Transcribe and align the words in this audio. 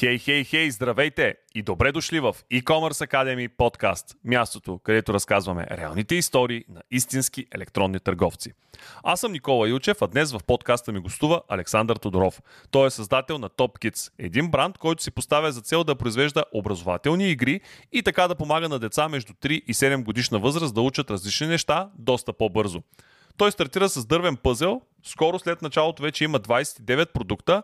Хей, 0.00 0.18
хей, 0.18 0.44
хей, 0.44 0.70
здравейте 0.70 1.34
и 1.54 1.62
добре 1.62 1.92
дошли 1.92 2.20
в 2.20 2.36
E-Commerce 2.52 3.10
Academy 3.10 3.48
подкаст, 3.48 4.16
мястото, 4.24 4.78
където 4.78 5.14
разказваме 5.14 5.66
реалните 5.70 6.14
истории 6.14 6.64
на 6.68 6.82
истински 6.90 7.46
електронни 7.54 8.00
търговци. 8.00 8.52
Аз 9.02 9.20
съм 9.20 9.32
Никола 9.32 9.68
Илчев, 9.68 10.02
а 10.02 10.06
днес 10.06 10.32
в 10.32 10.40
подкаста 10.46 10.92
ми 10.92 11.00
гостува 11.00 11.42
Александър 11.48 11.96
Тодоров. 11.96 12.42
Той 12.70 12.86
е 12.86 12.90
създател 12.90 13.38
на 13.38 13.50
Top 13.50 13.84
Kids, 13.84 14.12
един 14.18 14.50
бранд, 14.50 14.78
който 14.78 15.02
си 15.02 15.10
поставя 15.10 15.52
за 15.52 15.60
цел 15.60 15.84
да 15.84 15.96
произвежда 15.96 16.44
образователни 16.54 17.30
игри 17.30 17.60
и 17.92 18.02
така 18.02 18.28
да 18.28 18.34
помага 18.34 18.68
на 18.68 18.78
деца 18.78 19.08
между 19.08 19.32
3 19.32 19.50
и 19.50 19.74
7 19.74 20.04
годишна 20.04 20.38
възраст 20.38 20.74
да 20.74 20.80
учат 20.80 21.10
различни 21.10 21.46
неща 21.46 21.90
доста 21.98 22.32
по-бързо. 22.32 22.82
Той 23.36 23.52
стартира 23.52 23.88
с 23.88 24.06
дървен 24.06 24.36
пъзел, 24.36 24.80
скоро 25.02 25.38
след 25.38 25.62
началото 25.62 26.02
вече 26.02 26.24
има 26.24 26.40
29 26.40 27.12
продукта, 27.12 27.62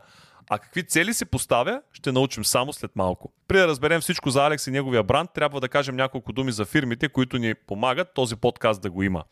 а 0.50 0.58
какви 0.58 0.82
цели 0.82 1.14
се 1.14 1.24
поставя, 1.24 1.82
ще 1.92 2.12
научим 2.12 2.44
само 2.44 2.72
след 2.72 2.96
малко. 2.96 3.32
При 3.48 3.56
да 3.56 3.68
разберем 3.68 4.00
всичко 4.00 4.30
за 4.30 4.46
Алекс 4.46 4.66
и 4.66 4.70
неговия 4.70 5.02
бранд, 5.02 5.30
трябва 5.34 5.60
да 5.60 5.68
кажем 5.68 5.96
няколко 5.96 6.32
думи 6.32 6.52
за 6.52 6.64
фирмите, 6.64 7.08
които 7.08 7.38
ни 7.38 7.54
помагат 7.54 8.14
този 8.14 8.36
подкаст 8.36 8.82
да 8.82 8.90
го 8.90 9.02
има. 9.02 9.24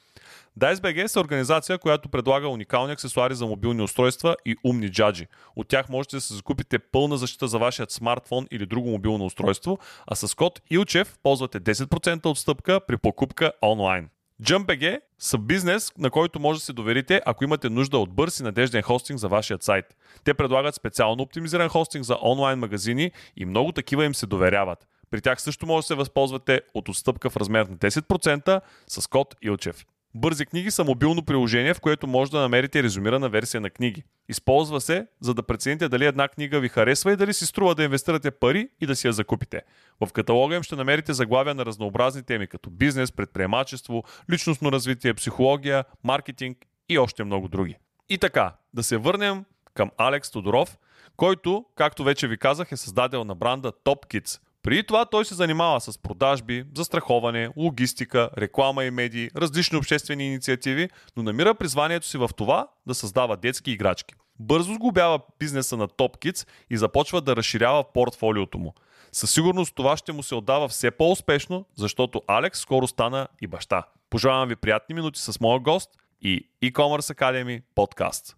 DiceBG 0.59 1.17
е 1.17 1.21
организация, 1.21 1.79
която 1.79 2.09
предлага 2.09 2.49
уникални 2.49 2.93
аксесуари 2.93 3.35
за 3.35 3.47
мобилни 3.47 3.83
устройства 3.83 4.37
и 4.47 4.57
умни 4.65 4.89
джаджи. 4.89 5.27
От 5.57 5.69
тях 5.69 5.89
можете 5.89 6.17
да 6.17 6.21
се 6.21 6.35
закупите 6.35 6.79
пълна 6.79 7.17
защита 7.17 7.49
за 7.49 7.59
вашият 7.59 7.91
смартфон 7.91 8.47
или 8.51 8.67
друго 8.67 8.91
мобилно 8.91 9.25
устройство, 9.25 9.79
а 10.07 10.15
с 10.15 10.35
код 10.35 10.61
ILCHEV 10.73 11.09
ползвате 11.23 11.61
10% 11.61 12.27
отстъпка 12.27 12.81
при 12.81 12.97
покупка 12.97 13.53
онлайн. 13.63 14.09
JumpBG 14.43 15.01
са 15.19 15.39
бизнес, 15.39 15.93
на 15.99 16.11
който 16.11 16.41
може 16.41 16.59
да 16.59 16.65
се 16.65 16.73
доверите, 16.73 17.21
ако 17.27 17.45
имате 17.45 17.71
нужда 17.71 17.99
от 17.99 18.15
бърз 18.15 18.41
и 18.41 18.43
надежден 18.43 18.83
хостинг 18.83 19.19
за 19.19 19.29
вашия 19.29 19.59
сайт. 19.61 19.85
Те 20.25 20.35
предлагат 20.35 20.75
специално 20.75 21.23
оптимизиран 21.23 21.69
хостинг 21.69 22.05
за 22.05 22.17
онлайн 22.23 22.59
магазини 22.59 23.11
и 23.37 23.45
много 23.45 23.73
такива 23.73 24.05
им 24.05 24.15
се 24.15 24.27
доверяват. 24.27 24.89
При 25.11 25.21
тях 25.21 25.43
също 25.43 25.67
може 25.67 25.85
да 25.85 25.87
се 25.87 25.95
възползвате 25.95 26.61
от 26.75 26.89
отстъпка 26.89 27.31
в 27.31 27.37
размер 27.37 27.67
на 27.67 27.77
10% 27.77 28.61
с 28.89 29.07
код 29.07 29.35
ILCHEV. 29.45 29.85
Бързи 30.17 30.47
книги 30.47 30.71
са 30.71 30.85
мобилно 30.85 31.25
приложение, 31.25 31.75
в 31.75 31.81
което 31.81 32.07
може 32.07 32.31
да 32.31 32.41
намерите 32.41 32.83
резюмирана 32.83 33.29
версия 33.29 33.61
на 33.61 33.71
книги. 33.71 34.03
Използва 34.29 34.81
се, 34.81 35.07
за 35.21 35.35
да 35.35 35.43
прецените 35.43 35.89
дали 35.89 36.07
една 36.07 36.29
книга 36.29 36.61
ви 36.61 36.69
харесва 36.69 37.13
и 37.13 37.17
дали 37.17 37.35
си 37.35 37.47
струва 37.47 37.75
да 37.75 37.85
инвестирате 37.85 38.31
пари 38.31 38.69
и 38.81 38.87
да 38.87 38.97
си 38.97 39.07
я 39.07 39.13
закупите. 39.13 39.63
В 40.01 40.13
каталога 40.13 40.57
им 40.57 40.63
ще 40.63 40.77
намерите 40.77 41.13
заглавия 41.13 41.55
на 41.55 41.67
разнообразни 41.67 42.23
теми, 42.23 42.47
като 42.47 42.71
бизнес, 42.71 43.13
предприемачество, 43.13 44.05
личностно 44.31 44.73
развитие, 44.73 45.15
психология, 45.15 45.85
маркетинг 46.05 46.59
и 46.89 46.99
още 46.99 47.25
много 47.25 47.49
други. 47.49 47.77
И 48.09 48.19
така, 48.19 48.53
да 48.75 48.83
се 48.83 48.97
върнем 48.97 49.45
към 49.75 49.91
Алекс 49.99 50.31
Тодоров, 50.31 50.79
който, 51.17 51.65
както 51.75 52.05
вече 52.05 52.29
ви 52.29 52.39
казах, 52.39 52.73
е 52.73 52.77
създател 52.77 53.25
на 53.25 53.35
бранда 53.35 53.73
Top 53.85 54.07
Kids, 54.07 54.41
преди 54.65 54.83
това 54.83 55.05
той 55.05 55.25
се 55.25 55.35
занимава 55.35 55.81
с 55.81 55.99
продажби, 55.99 56.65
застраховане, 56.77 57.49
логистика, 57.57 58.31
реклама 58.39 58.85
и 58.85 58.91
медии, 58.91 59.31
различни 59.37 59.79
обществени 59.79 60.27
инициативи, 60.27 60.89
но 61.17 61.23
намира 61.23 61.55
призванието 61.55 62.07
си 62.07 62.19
в 62.19 62.31
това 62.37 62.69
да 62.87 62.95
създава 62.95 63.37
детски 63.37 63.71
играчки. 63.71 64.15
Бързо 64.41 64.75
сгубява 64.75 65.21
бизнеса 65.39 65.77
на 65.77 65.89
Top 65.89 66.19
Kids 66.19 66.49
и 66.71 66.77
започва 66.77 67.21
да 67.21 67.37
разширява 67.37 67.93
портфолиото 67.93 68.59
му. 68.59 68.75
Със 69.13 69.31
сигурност 69.31 69.75
това 69.75 69.97
ще 69.97 70.13
му 70.13 70.23
се 70.23 70.35
отдава 70.35 70.69
все 70.69 70.91
по-успешно, 70.91 71.65
защото 71.77 72.23
Алекс 72.27 72.59
скоро 72.59 72.87
стана 72.87 73.29
и 73.43 73.47
баща. 73.47 73.83
Пожелавам 74.11 74.49
ви 74.49 74.57
приятни 74.57 74.95
минути 74.95 75.21
с 75.21 75.41
моя 75.41 75.61
гост 75.61 75.91
и 76.23 76.49
e-commerce 76.63 77.15
Academy 77.15 77.63
подкаст. 77.75 78.37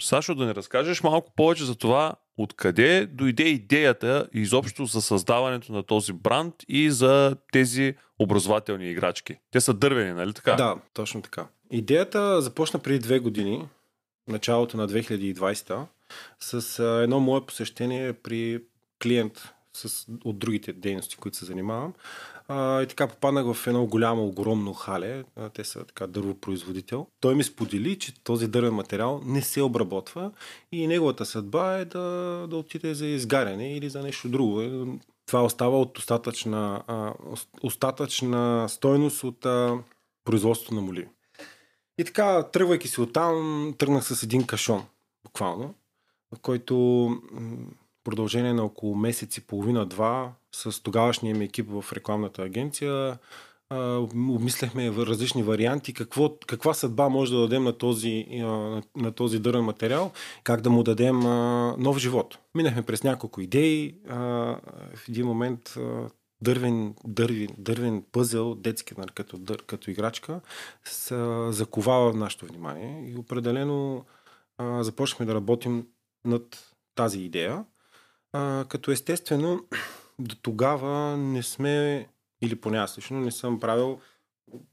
Сашо, 0.00 0.34
да 0.34 0.46
не 0.46 0.54
разкажеш 0.54 1.02
малко 1.02 1.32
повече 1.36 1.64
за 1.64 1.74
това, 1.74 2.14
откъде 2.36 3.06
дойде 3.06 3.42
идеята 3.42 4.28
изобщо 4.32 4.84
за 4.84 5.02
създаването 5.02 5.72
на 5.72 5.82
този 5.82 6.12
бранд 6.12 6.54
и 6.68 6.90
за 6.90 7.36
тези 7.52 7.94
образователни 8.18 8.90
играчки? 8.90 9.36
Те 9.50 9.60
са 9.60 9.74
дървени, 9.74 10.12
нали 10.12 10.32
така? 10.32 10.54
Да, 10.54 10.76
точно 10.92 11.22
така. 11.22 11.46
Идеята 11.70 12.42
започна 12.42 12.80
преди 12.80 12.98
две 12.98 13.18
години, 13.18 13.68
началото 14.28 14.76
на 14.76 14.88
2020, 14.88 15.86
с 16.40 16.78
едно 17.02 17.20
мое 17.20 17.46
посещение 17.46 18.12
при 18.12 18.62
клиент 19.02 19.52
с, 19.72 20.06
от 20.24 20.38
другите 20.38 20.72
дейности, 20.72 21.16
които 21.16 21.36
се 21.36 21.44
занимавам. 21.44 21.94
А, 22.48 22.82
и 22.82 22.86
така 22.86 23.06
попаднах 23.06 23.54
в 23.54 23.66
едно 23.66 23.86
голямо, 23.86 24.26
огромно 24.26 24.72
хале. 24.72 25.24
А, 25.36 25.48
те 25.48 25.64
са 25.64 25.84
така 25.84 26.06
дървопроизводител. 26.06 27.06
Той 27.20 27.34
ми 27.34 27.44
сподели, 27.44 27.98
че 27.98 28.14
този 28.24 28.48
дървен 28.48 28.74
материал 28.74 29.20
не 29.24 29.42
се 29.42 29.62
обработва 29.62 30.30
и 30.72 30.86
неговата 30.86 31.26
съдба 31.26 31.76
е 31.78 31.84
да, 31.84 32.00
да 32.50 32.56
отиде 32.56 32.94
за 32.94 33.06
изгаряне 33.06 33.76
или 33.76 33.88
за 33.90 34.02
нещо 34.02 34.28
друго. 34.28 34.62
Това 35.26 35.44
остава 35.44 35.80
от 35.80 35.98
остатъчна, 35.98 36.82
а, 36.86 37.14
остатъчна 37.62 38.68
стойност 38.68 39.24
от 39.24 39.46
а, 39.46 39.78
производството 40.24 40.74
на 40.74 40.80
моли. 40.80 41.08
И 41.98 42.04
така, 42.04 42.42
тръгвайки 42.42 42.88
се 42.88 43.00
оттам, 43.00 43.74
тръгнах 43.78 44.04
с 44.04 44.22
един 44.22 44.46
кашон, 44.46 44.84
буквално, 45.24 45.74
който 46.42 47.08
продължение 48.04 48.52
на 48.52 48.64
около 48.64 48.96
месец 48.96 49.36
и 49.36 49.46
половина-два 49.46 50.32
с 50.52 50.82
тогавашния 50.82 51.36
ми 51.36 51.44
екип 51.44 51.70
в 51.70 51.84
рекламната 51.92 52.42
агенция 52.42 53.18
обмисляхме 54.28 54.90
различни 54.90 55.42
варианти, 55.42 55.94
какво, 55.94 56.36
каква 56.46 56.74
съдба 56.74 57.08
може 57.08 57.32
да 57.32 57.40
дадем 57.40 57.64
на 57.64 57.72
този, 57.72 58.26
на 58.96 59.12
този 59.14 59.38
дървен 59.38 59.64
материал, 59.64 60.12
как 60.44 60.60
да 60.60 60.70
му 60.70 60.82
дадем 60.82 61.18
нов 61.78 61.98
живот. 61.98 62.38
Минахме 62.54 62.82
през 62.82 63.02
няколко 63.02 63.40
идеи. 63.40 63.94
В 64.94 65.08
един 65.08 65.26
момент 65.26 65.74
дървен, 66.40 66.94
дървен, 67.04 67.48
дървен 67.58 68.04
пъзел, 68.12 68.54
детски, 68.54 68.94
като, 69.14 69.40
като 69.66 69.90
играчка, 69.90 70.40
се 70.84 71.16
заковава 71.48 72.14
нашето 72.14 72.46
внимание 72.46 73.12
и 73.12 73.16
определено 73.16 74.04
започнахме 74.60 75.26
да 75.26 75.34
работим 75.34 75.86
над 76.24 76.74
тази 76.94 77.20
идея. 77.20 77.64
А, 78.34 78.64
като 78.68 78.90
естествено, 78.90 79.64
до 80.18 80.34
тогава 80.34 81.16
не 81.16 81.42
сме, 81.42 82.08
или 82.42 82.56
поне 82.56 82.78
аз 82.78 82.98
лично, 82.98 83.20
не 83.20 83.30
съм 83.30 83.60
правил 83.60 84.00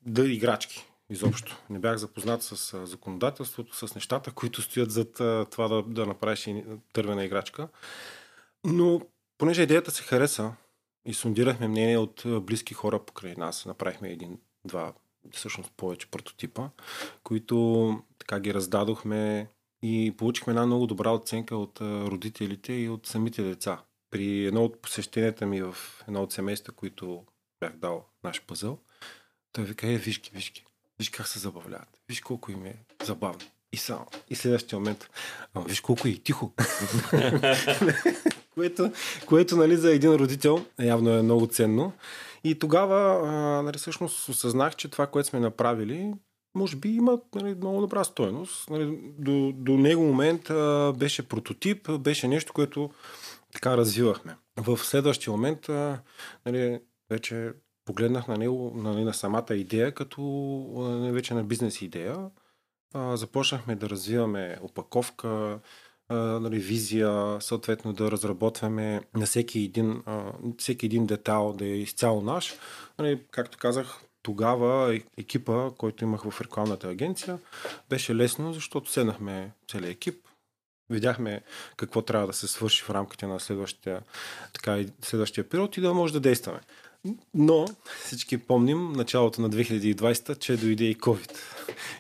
да 0.06 0.32
играчки 0.32 0.88
изобщо. 1.10 1.58
Не 1.70 1.80
бях 1.80 1.98
запознат 1.98 2.44
с 2.44 2.86
законодателството, 2.86 3.88
с 3.88 3.96
нещата, 3.96 4.32
които 4.32 4.62
стоят 4.62 4.92
зад 4.92 5.14
това 5.52 5.68
да, 5.68 5.84
да 5.84 6.06
направиш 6.06 6.50
тървена 6.94 7.26
играчка. 7.26 7.68
Но, 8.64 9.02
понеже 9.38 9.62
идеята 9.62 9.92
се 9.92 10.04
хареса 10.04 10.54
и 11.06 11.14
сундирахме 11.14 11.68
мнение 11.68 11.98
от 11.98 12.24
близки 12.26 12.74
хора 12.74 13.00
покрай 13.00 13.36
нас, 13.38 13.66
направихме 13.66 14.10
един, 14.10 14.40
два, 14.66 14.94
всъщност 15.32 15.72
повече 15.78 16.12
прототипа, 16.12 16.70
които 17.24 18.00
така 18.20 18.40
ги 18.40 18.54
раздадохме 18.54 19.48
и 19.82 20.14
получихме 20.18 20.52
една 20.52 20.66
много 20.66 20.88
добра 20.88 21.12
оценка 21.12 21.56
от 21.56 21.82
родителите 21.82 22.74
и 22.74 22.90
от 22.90 23.08
самите 23.08 23.44
деца. 23.44 23.82
При 24.10 24.46
едно 24.46 24.64
от 24.64 24.82
посещенията 24.82 25.46
ми 25.46 25.62
в 25.62 25.76
едно 26.08 26.24
от 26.24 26.32
семейства, 26.32 26.74
които 26.74 27.24
бях 27.60 27.78
дал 27.78 28.06
наш 28.24 28.42
пъзъл, 28.42 28.80
той 29.52 29.64
вика, 29.64 29.88
е, 29.88 29.98
виж 29.98 30.22
ги, 30.22 30.30
виж 30.34 30.54
ги. 30.54 30.64
Как 31.12 31.28
се 31.28 31.40
забавляват. 31.40 32.02
Виж 32.10 32.22
колко 32.22 32.52
им 32.52 32.66
е 32.66 32.76
забавно. 33.04 33.46
И 33.74 33.78
само. 33.78 34.06
И 34.30 34.36
следващия 34.36 34.80
момент. 34.80 35.10
Ама 35.54 35.66
виж 35.66 35.82
колко 35.82 36.08
е 36.08 36.12
и 36.12 36.20
тихо. 36.20 36.54
което, 38.54 38.92
което 39.26 39.58
нали, 39.58 39.78
за 39.78 39.94
един 39.94 40.16
родител 40.16 40.66
явно 40.80 41.10
е 41.10 41.22
много 41.22 41.48
ценно. 41.48 41.94
И 42.44 42.60
тогава, 42.60 43.30
а, 43.30 43.62
нали, 43.62 43.78
всъщност 43.78 44.30
осъзнах, 44.30 44.76
че 44.76 44.90
това, 44.90 45.08
което 45.08 45.30
сме 45.30 45.40
направили, 45.40 46.14
може 46.56 46.76
би 46.76 46.90
има 46.90 47.20
нали, 47.36 47.56
много 47.56 47.82
добра 47.82 48.04
стоеност. 48.04 48.70
Нали, 48.70 49.14
до, 49.20 49.52
до 49.56 49.78
него 49.78 50.04
момент 50.04 50.50
а, 50.50 50.94
беше 50.98 51.28
прототип, 51.28 51.92
беше 52.00 52.28
нещо, 52.28 52.54
което 52.54 52.90
така 53.54 53.78
развивахме. 53.78 54.36
В 54.58 54.78
следващия 54.78 55.32
момент 55.32 55.70
а, 55.70 56.02
нали, 56.46 56.80
вече 57.10 57.54
погледнах 57.86 58.28
на 58.28 58.38
него, 58.38 58.72
нали, 58.76 59.04
на 59.04 59.14
самата 59.14 59.56
идея, 59.56 59.92
като 59.94 60.22
нали, 60.78 61.12
вече 61.12 61.34
на 61.34 61.44
бизнес 61.44 61.82
идея. 61.82 62.30
А, 62.94 63.18
започнахме 63.18 63.76
да 63.76 63.90
развиваме 63.90 64.58
опаковка, 64.62 65.60
а, 66.10 66.16
нали, 66.16 66.60
визия, 66.60 67.42
съответно 67.42 67.94
да 67.94 68.12
разработваме 68.12 69.02
на 69.16 69.26
всеки 69.26 69.60
един, 69.60 70.04
а, 70.06 70.32
всеки 70.58 70.86
един 70.86 71.06
детал 71.06 71.54
да 71.54 71.66
е 71.66 71.78
изцяло 71.78 72.22
наш. 72.22 72.54
Нали, 73.00 73.24
както 73.32 73.58
казах, 73.58 74.02
тогава 74.24 75.00
екипа, 75.18 75.70
който 75.78 76.04
имах 76.04 76.30
в 76.30 76.42
рекламната 76.42 76.88
агенция, 76.88 77.40
беше 77.90 78.16
лесно, 78.16 78.54
защото 78.54 78.92
седнахме 78.92 79.52
целият 79.68 79.96
екип, 79.96 80.16
видяхме 80.90 81.42
какво 81.78 82.02
трябва 82.02 82.28
да 82.28 82.34
се 82.34 82.48
свърши 82.48 82.84
в 82.84 82.90
рамките 82.90 83.28
на 83.28 83.40
следващия, 83.40 84.02
така, 84.54 84.86
следващия 85.02 85.50
период 85.50 85.78
и 85.78 85.82
да 85.82 85.94
може 85.94 86.14
да 86.14 86.20
действаме. 86.20 86.60
Но 87.34 87.66
всички 88.06 88.38
помним 88.38 88.92
началото 88.92 89.42
на 89.42 89.50
2020, 89.50 90.40
че 90.40 90.58
дойде 90.58 90.84
и 90.84 90.98
COVID. 90.98 91.38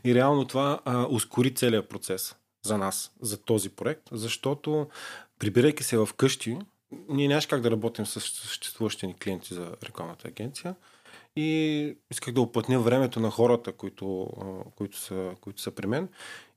И 0.03 0.15
реално 0.15 0.47
това 0.47 0.79
а, 0.85 1.07
ускори 1.09 1.55
целият 1.55 1.89
процес. 1.89 2.35
за 2.65 2.77
нас, 2.77 3.11
за 3.21 3.37
този 3.37 3.69
проект, 3.69 4.03
защото 4.11 4.87
прибирайки 5.39 5.83
се 5.83 5.97
в 5.97 6.09
къщи, 6.17 6.57
ние 7.09 7.27
нямаш 7.27 7.45
как 7.45 7.61
да 7.61 7.71
работим 7.71 8.05
с 8.05 8.21
съществуващите 8.21 9.07
ни 9.07 9.15
клиенти 9.15 9.53
за 9.53 9.71
рекламната 9.83 10.27
агенция 10.27 10.75
и 11.35 11.97
исках 12.11 12.33
да 12.33 12.41
оплътня 12.41 12.79
времето 12.79 13.19
на 13.19 13.31
хората, 13.31 13.71
които, 13.71 14.29
които, 14.75 14.97
са, 14.97 15.35
които 15.41 15.61
са 15.61 15.71
при 15.71 15.87
мен 15.87 16.09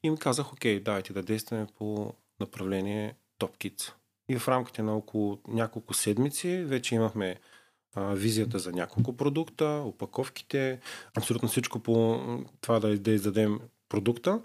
и 0.02 0.06
им 0.06 0.16
казах, 0.16 0.52
окей, 0.52 0.80
давайте 0.80 1.12
да 1.12 1.22
действаме 1.22 1.66
по 1.78 2.14
направление 2.40 3.14
Top 3.40 3.56
Kids. 3.56 3.92
И 4.28 4.38
в 4.38 4.48
рамките 4.48 4.82
на 4.82 4.96
около 4.96 5.38
няколко 5.48 5.94
седмици 5.94 6.64
вече 6.64 6.94
имахме 6.94 7.40
визията 7.96 8.58
за 8.58 8.72
няколко 8.72 9.16
продукта, 9.16 9.82
опаковките, 9.86 10.80
абсолютно 11.16 11.48
всичко 11.48 11.78
по 11.78 12.20
това 12.60 12.80
да, 12.80 12.98
да 12.98 13.10
издадем 13.10 13.60
продукта, 13.88 14.40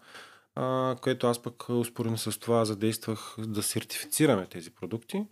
а, 0.55 0.95
което 1.01 1.27
аз 1.27 1.41
пък 1.41 1.69
успорено 1.69 2.17
с 2.17 2.39
това 2.39 2.65
задействах 2.65 3.35
да 3.39 3.63
сертифицираме 3.63 4.45
тези 4.45 4.71
продукти 4.71 5.25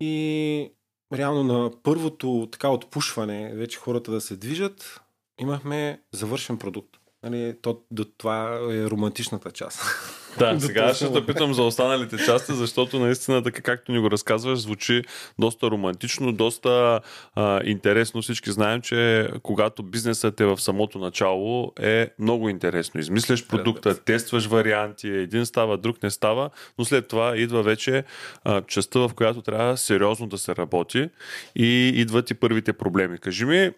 и 0.00 0.72
реално 1.14 1.44
на 1.44 1.70
първото 1.82 2.48
така 2.52 2.68
отпушване, 2.68 3.54
вече 3.54 3.78
хората 3.78 4.10
да 4.10 4.20
се 4.20 4.36
движат, 4.36 5.00
имахме 5.38 6.02
завършен 6.12 6.58
продукт. 6.58 6.96
Нали, 7.22 7.56
то, 7.62 7.82
до 7.90 8.04
това 8.04 8.58
е 8.70 8.90
романтичната 8.90 9.50
част. 9.50 9.82
Да, 10.38 10.60
сега 10.60 10.94
ще 10.94 11.12
те 11.12 11.26
питам 11.26 11.54
за 11.54 11.62
останалите 11.62 12.16
части, 12.16 12.52
защото 12.52 12.98
наистина 12.98 13.42
така 13.42 13.62
както 13.62 13.92
ни 13.92 13.98
го 13.98 14.10
разказваш, 14.10 14.58
звучи 14.58 15.02
доста 15.38 15.70
романтично, 15.70 16.32
доста 16.32 17.00
а, 17.34 17.60
интересно. 17.64 18.22
Всички 18.22 18.50
знаем, 18.50 18.82
че 18.82 19.28
когато 19.42 19.82
бизнесът 19.82 20.40
е 20.40 20.44
в 20.44 20.60
самото 20.60 20.98
начало 20.98 21.72
е 21.80 22.08
много 22.18 22.48
интересно. 22.48 23.00
Измисляш 23.00 23.46
продукта, 23.46 24.04
тестваш 24.04 24.46
варианти, 24.46 25.08
един 25.08 25.46
става, 25.46 25.78
друг 25.78 26.02
не 26.02 26.10
става, 26.10 26.50
но 26.78 26.84
след 26.84 27.08
това 27.08 27.36
идва 27.36 27.62
вече 27.62 28.04
а, 28.44 28.62
частта, 28.62 29.00
в 29.00 29.10
която 29.14 29.42
трябва 29.42 29.76
сериозно 29.76 30.26
да 30.26 30.38
се 30.38 30.56
работи 30.56 31.08
и 31.56 31.92
идват 31.94 32.30
и 32.30 32.34
първите 32.34 32.72
проблеми. 32.72 33.18
Кажи 33.18 33.44
ми, 33.44 33.70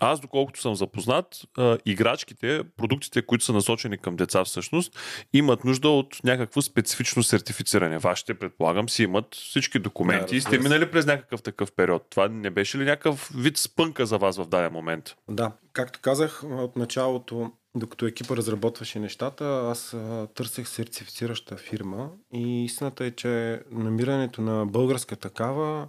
аз 0.00 0.20
доколкото 0.20 0.60
съм 0.60 0.74
запознат, 0.74 1.26
а, 1.58 1.78
играчките, 1.86 2.62
продуктите, 2.76 3.22
които 3.22 3.44
са 3.44 3.52
насочени 3.52 3.98
към 3.98 4.16
деца 4.16 4.44
всъщност, 4.44 4.98
имат 5.32 5.64
нужда 5.64 5.88
от 5.88 6.03
от 6.04 6.24
някакво 6.24 6.62
специфично 6.62 7.22
сертифициране. 7.22 7.98
Вашите, 7.98 8.34
предполагам, 8.34 8.88
си 8.88 9.02
имат 9.02 9.34
всички 9.34 9.78
документи 9.78 10.30
да, 10.30 10.36
и 10.36 10.40
сте 10.40 10.58
минали 10.58 10.90
през 10.90 11.06
някакъв 11.06 11.42
такъв 11.42 11.72
период. 11.72 12.06
Това 12.10 12.28
не 12.28 12.50
беше 12.50 12.78
ли 12.78 12.84
някакъв 12.84 13.30
вид 13.36 13.58
спънка 13.58 14.06
за 14.06 14.18
вас 14.18 14.36
в 14.36 14.48
даден 14.48 14.72
момент? 14.72 15.16
Да, 15.28 15.52
както 15.72 16.00
казах 16.02 16.42
от 16.44 16.76
началото, 16.76 17.52
докато 17.74 18.06
екипа 18.06 18.36
разработваше 18.36 18.98
нещата, 18.98 19.44
аз 19.44 19.96
търсех 20.34 20.68
сертифицираща 20.68 21.56
фирма 21.56 22.10
и 22.32 22.64
истината 22.64 23.04
е, 23.04 23.10
че 23.10 23.62
намирането 23.70 24.42
на 24.42 24.66
българска 24.66 25.16
такава 25.16 25.88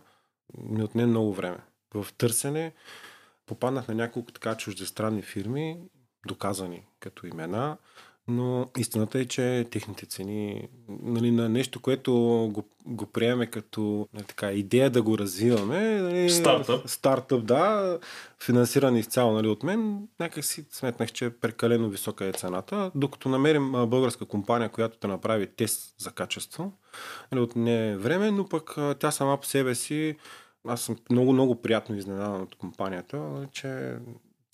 ми 0.58 0.84
отне 0.84 1.06
много 1.06 1.34
време. 1.34 1.58
В 1.94 2.08
търсене 2.18 2.74
попаднах 3.46 3.88
на 3.88 3.96
няколко 3.96 4.32
така 4.32 4.58
чуждестранни 4.58 5.22
фирми, 5.22 5.78
доказани 6.28 6.84
като 7.00 7.28
имена, 7.28 7.78
но 8.28 8.68
истината 8.78 9.20
е, 9.20 9.26
че 9.26 9.68
техните 9.72 10.06
цени 10.06 10.68
нали, 10.88 11.32
на 11.32 11.50
нещо, 11.50 11.80
което 11.80 12.14
го, 12.54 12.64
го 12.86 13.06
приеме 13.06 13.46
като 13.48 14.08
нали, 14.14 14.24
така, 14.24 14.52
идея 14.52 14.90
да 14.90 15.02
го 15.02 15.18
развиваме. 15.18 16.02
Нали, 16.02 16.30
стартъп. 16.30 16.90
Стартъп, 16.90 17.46
да, 17.46 18.00
финансиран 18.44 18.96
изцяло 18.96 19.34
нали, 19.34 19.48
от 19.48 19.64
мен, 19.64 20.08
някак 20.20 20.46
си 20.46 20.66
сметнах, 20.72 21.12
че 21.12 21.30
прекалено 21.30 21.90
висока 21.90 22.26
е 22.26 22.34
цената. 22.34 22.92
Докато 22.96 23.30
намерим 23.30 23.72
българска 23.72 24.26
компания, 24.26 24.70
която 24.70 24.98
да 25.02 25.08
направи 25.08 25.48
тест 25.48 25.96
за 25.98 26.12
качество, 26.12 26.72
нали, 27.32 27.42
от 27.42 27.56
не 27.56 27.92
е 27.92 27.98
време, 27.98 28.32
но 28.32 28.50
пък 28.50 28.76
тя 29.00 29.12
сама 29.12 29.38
по 29.38 29.46
себе 29.46 29.76
си 29.76 30.16
аз 30.68 30.82
съм 30.82 30.96
много, 31.12 31.34
много 31.34 31.62
приятно 31.62 31.96
изненадан 31.96 32.42
от 32.42 32.56
компанията, 32.56 33.48
че 33.52 33.96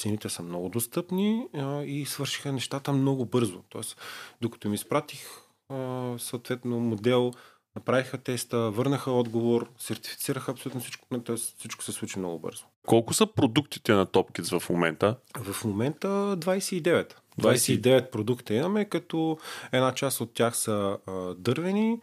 цените 0.02 0.30
са 0.30 0.44
много 0.44 0.70
достъпни 0.70 1.48
а, 1.54 1.84
и 1.84 2.06
свършиха 2.06 2.52
нещата 2.52 2.94
много 2.94 3.26
бързо. 3.26 3.64
Тоест, 3.70 4.02
докато 4.42 4.70
ми 4.70 4.76
изпратих 4.76 5.28
а, 5.70 6.14
съответно 6.18 6.80
модел, 6.80 7.32
направиха 7.76 8.18
теста, 8.18 8.72
върнаха 8.72 9.12
отговор, 9.12 9.70
сертифицираха 9.78 10.52
абсолютно 10.52 10.82
всичко, 10.82 11.20
т.е. 11.20 11.36
всичко 11.36 11.84
се 11.84 11.92
случи 11.92 12.20
много 12.20 12.40
бързо. 12.40 12.64
Колко 12.88 13.14
са 13.14 13.28
продуктите 13.28 13.94
на 13.94 14.06
TopKids 14.06 14.60
в 14.60 14.70
момента? 14.70 15.16
В 15.38 15.66
момента 15.66 16.08
29. 16.38 17.14
29 17.42 18.10
продукта 18.10 18.54
имаме, 18.54 18.86
като 18.86 19.38
една 19.72 19.94
част 19.94 20.22
от 20.22 20.34
тях 20.34 20.58
са 20.58 20.98
а, 21.08 21.12
дървени 21.38 22.00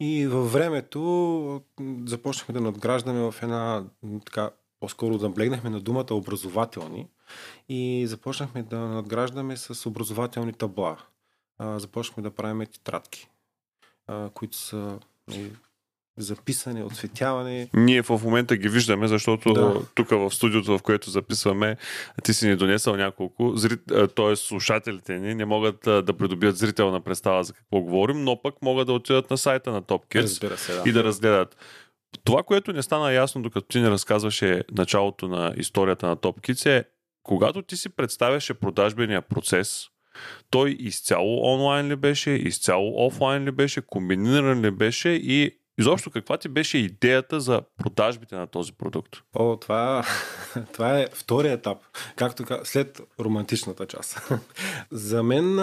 и 0.00 0.26
във 0.26 0.52
времето 0.52 1.62
започнахме 2.06 2.52
да 2.52 2.60
надграждаме 2.60 3.30
в 3.30 3.34
една 3.42 3.84
така 4.24 4.50
по-скоро 4.80 5.18
наблегнахме 5.18 5.70
на 5.70 5.80
думата 5.80 6.06
образователни 6.10 7.06
и 7.68 8.04
започнахме 8.06 8.62
да 8.62 8.78
надграждаме 8.78 9.56
с 9.56 9.86
образователни 9.86 10.52
табла. 10.52 10.96
започнахме 11.60 12.22
да 12.22 12.30
правим 12.30 12.66
тетрадки, 12.66 13.28
които 14.34 14.56
са 14.56 14.98
нали, 15.28 15.52
записане, 16.16 16.84
отсветяване. 16.84 17.68
Ние 17.74 18.02
в 18.02 18.20
момента 18.24 18.56
ги 18.56 18.68
виждаме, 18.68 19.08
защото 19.08 19.52
да. 19.52 19.80
тук 19.94 20.10
в 20.10 20.30
студиото, 20.30 20.78
в 20.78 20.82
което 20.82 21.10
записваме, 21.10 21.76
ти 22.22 22.34
си 22.34 22.48
ни 22.48 22.56
донесъл 22.56 22.96
няколко, 22.96 23.54
т.е. 24.16 24.36
слушателите 24.36 25.18
ни 25.18 25.34
не 25.34 25.44
могат 25.44 25.80
да 25.80 26.12
придобият 26.18 26.56
зрителна 26.56 27.00
представа 27.00 27.44
за 27.44 27.52
какво 27.52 27.80
говорим, 27.80 28.24
но 28.24 28.42
пък 28.42 28.54
могат 28.62 28.86
да 28.86 28.92
отидат 28.92 29.30
на 29.30 29.38
сайта 29.38 29.70
на 29.72 29.82
TopKids 29.82 30.56
се, 30.56 30.74
да. 30.74 30.82
и 30.86 30.92
да 30.92 31.04
разгледат. 31.04 31.56
Това, 32.24 32.42
което 32.42 32.72
не 32.72 32.82
стана 32.82 33.12
ясно, 33.12 33.42
докато 33.42 33.66
ти 33.66 33.80
ни 33.80 33.90
разказваше 33.90 34.62
началото 34.72 35.28
на 35.28 35.54
историята 35.56 36.06
на 36.06 36.16
TopKids 36.16 36.66
е, 36.66 36.84
когато 37.22 37.62
ти 37.62 37.76
си 37.76 37.88
представяше 37.88 38.54
продажбения 38.54 39.22
процес, 39.22 39.86
той 40.50 40.70
изцяло 40.70 41.52
онлайн 41.54 41.88
ли 41.88 41.96
беше, 41.96 42.30
изцяло 42.30 43.06
офлайн 43.06 43.44
ли 43.44 43.50
беше, 43.50 43.80
комбиниран 43.80 44.60
ли 44.60 44.70
беше 44.70 45.08
и 45.08 45.59
изобщо 45.80 46.10
каква 46.10 46.38
ти 46.38 46.48
беше 46.48 46.78
идеята 46.78 47.40
за 47.40 47.62
продажбите 47.76 48.36
на 48.36 48.46
този 48.46 48.72
продукт? 48.72 49.16
О, 49.34 49.56
това, 49.56 50.04
това 50.72 51.00
е 51.00 51.06
втория 51.12 51.52
етап, 51.52 51.78
както 52.16 52.44
след 52.64 53.00
романтичната 53.20 53.86
част. 53.86 54.32
за 54.90 55.22
мен 55.22 55.58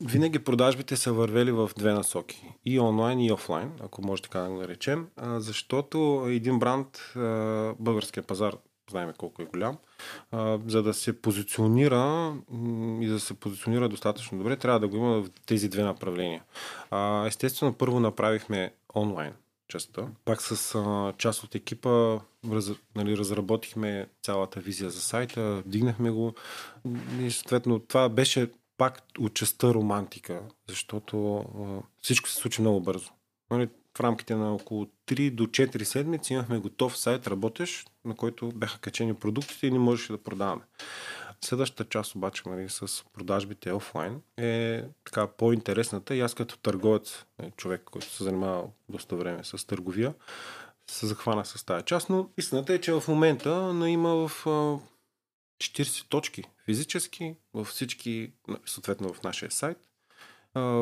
винаги 0.00 0.38
продажбите 0.38 0.96
са 0.96 1.12
вървели 1.12 1.52
в 1.52 1.70
две 1.78 1.92
насоки. 1.92 2.44
И 2.64 2.80
онлайн, 2.80 3.20
и 3.20 3.32
офлайн, 3.32 3.72
ако 3.80 4.02
може 4.02 4.22
така 4.22 4.38
да 4.38 4.48
го 4.48 4.56
наречем. 4.56 5.06
Защото 5.22 6.24
един 6.28 6.58
бранд, 6.58 7.12
българския 7.78 8.22
пазар, 8.22 8.54
знаем 8.90 9.12
колко 9.18 9.42
е 9.42 9.44
голям, 9.44 9.78
за 10.66 10.82
да 10.82 10.94
се 10.94 11.20
позиционира 11.20 12.34
и 13.00 13.06
да 13.06 13.20
се 13.20 13.34
позиционира 13.34 13.88
достатъчно 13.88 14.38
добре, 14.38 14.56
трябва 14.56 14.80
да 14.80 14.88
го 14.88 14.96
има 14.96 15.22
в 15.22 15.30
тези 15.46 15.68
две 15.68 15.82
направления. 15.82 16.42
Естествено, 17.26 17.72
първо 17.72 18.00
направихме 18.00 18.72
онлайн 18.94 19.32
частта. 19.72 20.08
Пак 20.24 20.42
с 20.42 20.74
а, 20.74 21.12
част 21.18 21.44
от 21.44 21.54
екипа 21.54 22.18
раз, 22.52 22.70
нали, 22.96 23.16
разработихме 23.16 24.08
цялата 24.22 24.60
визия 24.60 24.90
за 24.90 25.00
сайта, 25.00 25.62
вдигнахме 25.66 26.10
го 26.10 26.34
и 27.20 27.30
съответно 27.30 27.78
това 27.78 28.08
беше 28.08 28.50
пак 28.76 29.02
от 29.18 29.34
частта 29.34 29.74
романтика, 29.74 30.42
защото 30.68 31.36
а, 31.36 31.82
всичко 32.02 32.28
се 32.28 32.34
случи 32.34 32.60
много 32.60 32.80
бързо. 32.80 33.10
Нали, 33.50 33.68
в 33.96 34.00
рамките 34.00 34.34
на 34.34 34.54
около 34.54 34.86
3 35.06 35.30
до 35.30 35.46
4 35.46 35.82
седмици 35.82 36.32
имахме 36.32 36.58
готов 36.58 36.98
сайт, 36.98 37.26
работещ, 37.26 37.90
на 38.04 38.14
който 38.14 38.48
бяха 38.54 38.78
качени 38.80 39.14
продуктите 39.14 39.66
и 39.66 39.70
не 39.70 39.78
можеше 39.78 40.12
да 40.12 40.22
продаваме. 40.22 40.62
Следващата 41.44 41.90
част 41.90 42.14
обаче 42.14 42.42
нали, 42.46 42.68
с 42.68 43.04
продажбите 43.12 43.72
офлайн 43.72 44.22
е 44.36 44.84
така 45.04 45.26
по-интересната 45.26 46.16
и 46.16 46.20
аз 46.20 46.34
като 46.34 46.58
търговец, 46.58 47.24
е, 47.42 47.50
човек, 47.50 47.82
който 47.84 48.10
се 48.10 48.24
занимава 48.24 48.64
доста 48.88 49.16
време 49.16 49.44
с 49.44 49.66
търговия, 49.66 50.14
се 50.90 51.06
захвана 51.06 51.44
с 51.44 51.64
тази 51.64 51.84
част, 51.84 52.10
но 52.10 52.30
истината 52.38 52.74
е, 52.74 52.80
че 52.80 52.92
в 52.92 53.04
момента 53.08 53.72
но 53.72 53.86
има 53.86 54.28
в 54.28 54.46
40 55.62 56.08
точки 56.08 56.44
физически, 56.64 57.36
във 57.54 57.66
всички, 57.66 58.32
съответно 58.66 59.14
в 59.14 59.22
нашия 59.22 59.50
сайт, 59.50 59.78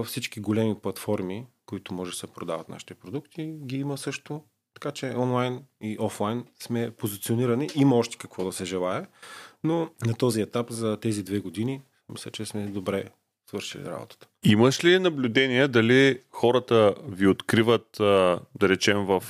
всички 0.05 0.41
големи 0.41 0.81
платформи, 0.81 1.47
които 1.67 1.95
може 1.95 2.11
да 2.11 2.17
се 2.17 2.27
продават 2.27 2.69
нашите 2.69 2.95
продукти, 2.95 3.59
ги 3.65 3.77
има 3.77 3.99
също. 3.99 4.43
Така 4.81 4.93
че 4.93 5.15
онлайн 5.17 5.61
и 5.81 5.97
офлайн 6.01 6.45
сме 6.61 6.91
позиционирани. 6.91 7.69
Има 7.75 7.97
още 7.97 8.19
какво 8.19 8.45
да 8.45 8.53
се 8.53 8.65
желая, 8.65 9.07
но 9.65 9.91
на 10.07 10.15
този 10.15 10.41
етап 10.41 10.71
за 10.71 10.97
тези 11.01 11.23
две 11.23 11.39
години 11.39 11.83
мисля, 12.13 12.31
че 12.31 12.47
сме 12.47 12.67
добре 12.67 13.05
свършили 13.49 13.85
работата. 13.85 14.27
Имаш 14.45 14.85
ли 14.85 14.99
наблюдение 14.99 15.69
дали 15.69 16.21
хората 16.31 16.95
ви 17.09 17.27
откриват, 17.27 17.87
да 17.99 18.69
речем, 18.69 19.07
в 19.07 19.23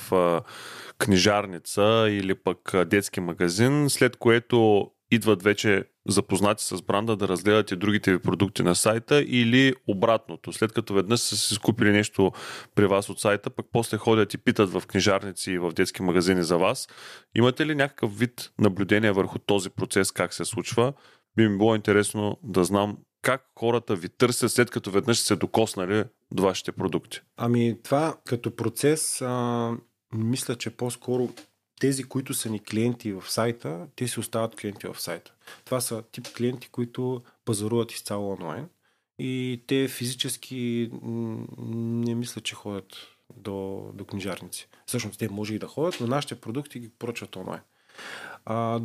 книжарница 0.97 2.07
или 2.09 2.35
пък 2.35 2.71
детски 2.85 3.19
магазин, 3.19 3.89
след 3.89 4.15
което 4.15 4.91
идват 5.11 5.43
вече 5.43 5.83
запознати 6.07 6.63
с 6.63 6.81
бранда 6.81 7.15
да 7.15 7.27
разгледат 7.27 7.71
и 7.71 7.75
другите 7.75 8.11
ви 8.11 8.19
продукти 8.19 8.63
на 8.63 8.75
сайта 8.75 9.21
или 9.21 9.73
обратното. 9.87 10.53
След 10.53 10.73
като 10.73 10.93
веднъж 10.93 11.19
са 11.19 11.37
си 11.37 11.53
скупили 11.53 11.91
нещо 11.91 12.31
при 12.75 12.87
вас 12.87 13.09
от 13.09 13.19
сайта, 13.19 13.49
пък 13.49 13.65
после 13.71 13.97
ходят 13.97 14.33
и 14.33 14.37
питат 14.37 14.69
в 14.71 14.83
книжарници 14.87 15.51
и 15.51 15.57
в 15.57 15.71
детски 15.71 16.01
магазини 16.01 16.43
за 16.43 16.57
вас. 16.57 16.87
Имате 17.35 17.65
ли 17.65 17.75
някакъв 17.75 18.17
вид 18.17 18.51
наблюдение 18.59 19.11
върху 19.11 19.39
този 19.39 19.69
процес, 19.69 20.11
как 20.11 20.33
се 20.33 20.45
случва? 20.45 20.93
Би 21.35 21.47
ми 21.47 21.57
било 21.57 21.75
интересно 21.75 22.39
да 22.43 22.63
знам 22.63 22.97
как 23.21 23.45
хората 23.59 23.95
ви 23.95 24.09
търсят 24.09 24.51
след 24.51 24.71
като 24.71 24.91
веднъж 24.91 25.19
се 25.19 25.35
докоснали 25.35 26.03
до 26.31 26.43
вашите 26.43 26.71
продукти. 26.71 27.21
Ами 27.37 27.77
това 27.83 28.17
като 28.25 28.55
процес, 28.55 29.21
а, 29.21 29.71
мисля, 30.13 30.55
че 30.55 30.69
по-скоро 30.69 31.29
тези, 31.81 32.03
които 32.03 32.33
са 32.33 32.49
ни 32.49 32.59
клиенти 32.59 33.13
в 33.13 33.23
сайта, 33.27 33.87
те 33.95 34.07
си 34.07 34.19
остават 34.19 34.55
клиенти 34.55 34.87
в 34.87 35.01
сайта. 35.01 35.33
Това 35.65 35.81
са 35.81 36.03
тип 36.11 36.27
клиенти, 36.37 36.69
които 36.69 37.21
пазаруват 37.45 37.91
изцяло 37.91 38.31
онлайн 38.31 38.69
и 39.19 39.63
те 39.67 39.87
физически 39.87 40.91
не 41.67 42.15
мисля, 42.15 42.41
че 42.41 42.55
ходят 42.55 42.97
до, 43.37 43.89
до 43.93 44.05
книжарници. 44.05 44.69
Всъщност 44.85 45.19
те 45.19 45.29
може 45.29 45.55
и 45.55 45.59
да 45.59 45.67
ходят, 45.67 46.01
но 46.01 46.07
нашите 46.07 46.35
продукти 46.35 46.79
ги 46.79 46.89
поръчват 46.89 47.35
онлайн. 47.35 47.61
А, 48.45 48.79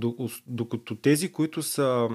докато 0.47 0.97
тези, 0.97 1.33
които 1.33 1.63
са... 1.63 2.09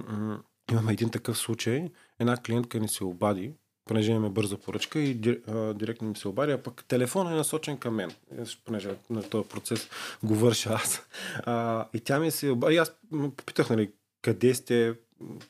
Имаме 0.72 0.94
един 0.94 1.10
такъв 1.10 1.38
случай. 1.38 1.90
Една 2.20 2.38
клиентка 2.38 2.80
ни 2.80 2.88
се 2.88 3.04
обади 3.04 3.54
понеже 3.92 4.12
имаме 4.12 4.30
бърза 4.30 4.58
поръчка 4.58 5.00
и 5.00 5.14
директно 5.74 6.08
ми 6.08 6.16
се 6.16 6.28
обади, 6.28 6.52
а 6.52 6.58
пък 6.58 6.86
телефон 6.88 7.32
е 7.32 7.36
насочен 7.36 7.78
към 7.78 7.96
мен, 7.96 8.12
понеже 8.66 8.90
на 9.10 9.24
този 9.24 9.50
процес 9.50 9.90
го 10.24 10.36
върша 10.36 10.70
аз. 10.74 11.02
А, 11.44 11.86
и 11.94 12.00
тя 12.00 12.20
ми 12.20 12.32
се 12.32 12.50
обади, 12.50 12.78
аз 12.78 12.96
попитах, 13.38 13.70
нали, 13.70 13.92
къде 14.22 14.54
сте, 14.54 14.94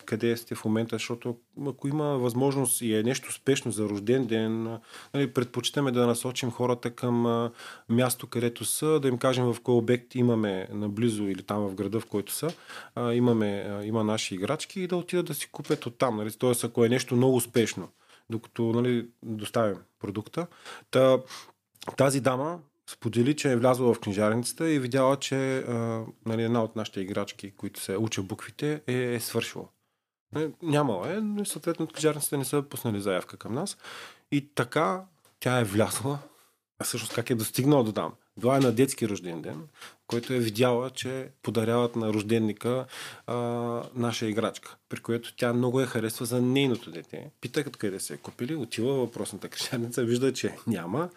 къде 0.06 0.38
сте 0.38 0.56
в 0.56 0.66
момента, 0.66 0.96
защото 0.96 1.38
ако 1.68 1.88
има 1.88 2.06
възможност 2.06 2.82
и 2.82 2.96
е 2.96 3.04
нещо 3.04 3.34
спешно 3.34 3.72
за 3.72 3.90
рожден 3.90 4.26
ден, 4.26 4.78
нали, 5.14 5.34
предпочитаме 5.34 5.92
да 5.92 6.08
насочим 6.08 6.52
хората 6.52 6.92
към 6.92 7.26
а, 7.26 7.52
място, 7.90 8.28
където 8.28 8.66
са, 8.66 9.00
да 9.00 9.08
им 9.08 9.18
кажем 9.18 9.46
в 9.46 9.62
кой 9.64 9.76
обект 9.76 10.16
имаме 10.16 10.68
наблизо 10.72 11.24
или 11.24 11.44
там 11.44 11.68
в 11.68 11.76
града, 11.76 12.00
в 12.00 12.06
който 12.06 12.34
са, 12.34 12.50
а, 12.96 13.14
имаме, 13.14 13.66
а, 13.70 13.86
има 13.86 14.04
наши 14.04 14.36
играчки 14.36 14.82
и 14.82 14.88
да 14.88 14.96
отидат 14.96 15.26
да 15.26 15.34
си 15.34 15.50
купят 15.52 15.86
оттам. 15.86 16.18
Нали? 16.18 16.32
Тоест, 16.32 16.64
ако 16.64 16.86
е 16.86 16.90
нещо 16.90 17.16
много 17.16 17.42
спешно 17.42 17.90
докато 18.30 18.64
нали, 18.64 19.10
доставим 19.24 19.78
продукта. 20.00 20.48
Та, 20.92 21.18
тази 21.98 22.22
дама 22.22 22.60
сподели, 22.90 23.36
че 23.36 23.52
е 23.52 23.56
влязла 23.56 23.94
в 23.94 24.00
книжарницата 24.00 24.70
и 24.70 24.80
видяла, 24.80 25.20
че 25.20 25.58
а, 25.58 26.06
нали, 26.26 26.44
една 26.44 26.64
от 26.64 26.76
нашите 26.76 27.02
играчки, 27.02 27.52
които 27.52 27.80
се 27.80 27.98
учат 27.98 28.26
буквите, 28.26 28.82
е, 28.88 28.94
е 28.94 29.20
свършила. 29.20 29.66
Нали, 30.34 30.54
нямала 30.62 31.14
е, 31.14 31.22
но 31.22 31.46
съответно 31.46 31.84
от 31.84 31.94
книжарницата 31.94 32.38
не 32.38 32.46
са 32.46 32.62
пуснали 32.62 33.02
заявка 33.02 33.38
към 33.38 33.54
нас. 33.54 33.78
И 34.32 34.54
така 34.56 35.04
тя 35.40 35.60
е 35.60 35.64
влязла. 35.64 36.20
А 36.80 36.84
всъщност 36.84 37.14
как 37.14 37.30
е 37.30 37.36
достигнала 37.36 37.84
до 37.84 37.92
там? 37.92 38.14
Била 38.40 38.58
е 38.58 38.60
на 38.60 38.72
детски 38.72 39.10
рожден 39.10 39.42
ден, 39.42 39.62
който 40.08 40.34
е 40.34 40.40
видяла, 40.40 40.90
че 40.90 41.28
подаряват 41.44 41.96
на 41.96 42.14
рожденника 42.14 42.86
а, 43.28 43.36
наша 43.96 44.26
играчка, 44.26 44.76
при 44.90 45.00
което 45.00 45.36
тя 45.36 45.54
много 45.54 45.82
я 45.82 45.88
харесва 45.88 46.26
за 46.26 46.42
нейното 46.42 46.92
дете. 46.92 47.32
Пита 47.42 47.64
къде 47.64 48.00
се 48.00 48.14
е 48.14 48.18
купили, 48.18 48.56
отива 48.56 48.94
въпросната 48.94 49.50
крещаница, 49.50 50.04
вижда, 50.04 50.34
че 50.34 50.56
няма 50.68 51.10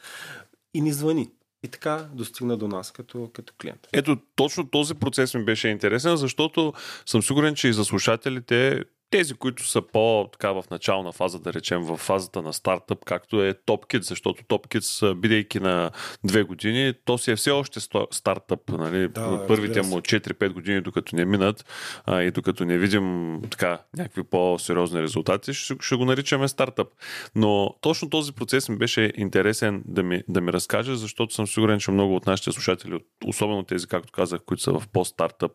и 0.75 0.80
ни 0.80 0.92
звъни. 0.92 1.30
И 1.64 1.68
така 1.68 2.09
достигна 2.12 2.56
до 2.56 2.68
нас 2.68 2.92
като, 2.92 3.30
като 3.33 3.52
клиент. 3.61 3.88
Ето, 3.92 4.16
точно 4.37 4.68
този 4.68 4.94
процес 4.94 5.35
ми 5.35 5.44
беше 5.44 5.68
интересен, 5.68 6.16
защото 6.16 6.73
съм 7.06 7.23
сигурен, 7.23 7.54
че 7.54 7.68
и 7.68 7.73
за 7.73 7.85
слушателите 7.85 8.85
тези, 9.14 9.35
които 9.35 9.68
са 9.68 9.83
по-така 9.83 10.52
в 10.52 10.64
начална 10.71 11.12
фаза, 11.12 11.38
да 11.38 11.52
речем, 11.52 11.83
в 11.83 11.97
фазата 11.97 12.42
на 12.42 12.52
стартъп, 12.52 13.04
както 13.04 13.42
е 13.42 13.54
TopKit, 13.54 14.02
защото 14.02 14.42
TopKit, 14.44 15.14
бидейки 15.14 15.61
на 15.61 15.90
две 16.25 16.42
години, 16.42 16.94
то 17.04 17.18
си 17.18 17.30
е 17.30 17.37
все 17.37 17.50
още 17.50 17.80
стартъп. 18.11 18.61
Нали? 18.68 19.09
Да, 19.09 19.47
Първите 19.49 19.83
му 19.83 20.00
4-5 20.00 20.52
години, 20.52 20.80
докато 20.80 21.16
не 21.16 21.25
минат 21.25 21.64
а, 22.04 22.23
и 22.23 22.30
докато 22.30 22.64
не 22.64 22.78
видим 22.78 23.38
така 23.50 23.78
някакви 23.97 24.23
по-сериозни 24.23 25.02
резултати, 25.02 25.54
ще, 25.54 25.75
ще 25.80 25.97
го 25.97 26.04
наричаме 26.04 26.49
стартъп. 26.49 26.88
Но 27.35 27.75
точно 27.80 28.11
този 28.11 28.33
процес 28.33 28.68
ми 28.68 28.76
беше 28.76 29.12
интересен 29.16 29.83
да 29.87 30.02
ми, 30.02 30.23
да 30.28 30.40
ми 30.40 30.52
разкаже, 30.52 30.97
защото 30.97 31.35
съм 31.35 31.47
сигурен, 31.47 31.78
че 31.78 31.90
много 31.90 32.16
от 32.16 32.26
нашите 32.26 32.52
слушатели, 32.52 33.00
особено 33.26 33.62
тези, 33.62 33.87
както 33.87 34.12
казах, 34.12 34.40
които 34.47 34.62
са 34.62 34.73
в 34.73 34.83
по-стартъп 34.92 35.52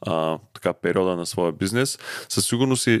а, 0.00 0.38
така, 0.54 0.72
периода 0.72 1.16
на 1.16 1.26
своя 1.26 1.52
бизнес, 1.52 1.98
със 2.28 2.46
сигурност 2.46 2.86
и 2.86 2.99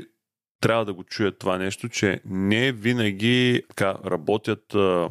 трябва 0.60 0.84
да 0.84 0.94
го 0.94 1.04
чуят 1.04 1.38
това 1.38 1.58
нещо, 1.58 1.88
че 1.88 2.20
не 2.24 2.72
винаги 2.72 3.62
така, 3.68 3.96
работят 4.04 4.74
а, 4.74 5.08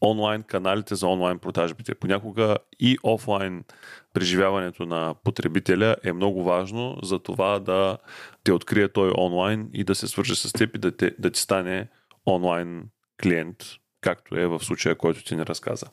онлайн 0.00 0.42
каналите 0.42 0.94
за 0.94 1.06
онлайн 1.06 1.38
продажбите. 1.38 1.94
Понякога 1.94 2.56
и 2.80 2.98
офлайн 3.02 3.64
преживяването 4.12 4.86
на 4.86 5.14
потребителя 5.24 5.96
е 6.04 6.12
много 6.12 6.44
важно 6.44 6.96
за 7.02 7.18
това 7.18 7.58
да 7.58 7.98
те 8.44 8.52
открие 8.52 8.88
той 8.88 9.12
онлайн 9.18 9.70
и 9.72 9.84
да 9.84 9.94
се 9.94 10.08
свърже 10.08 10.34
с 10.34 10.52
теб 10.52 10.76
и 10.76 10.78
да, 10.78 10.96
те, 10.96 11.14
да 11.18 11.30
ти 11.30 11.40
стане 11.40 11.88
онлайн 12.26 12.84
клиент 13.22 13.56
както 14.00 14.36
е 14.36 14.46
в 14.46 14.60
случая, 14.60 14.96
който 14.96 15.24
ти 15.24 15.36
ни 15.36 15.46
разказа. 15.46 15.86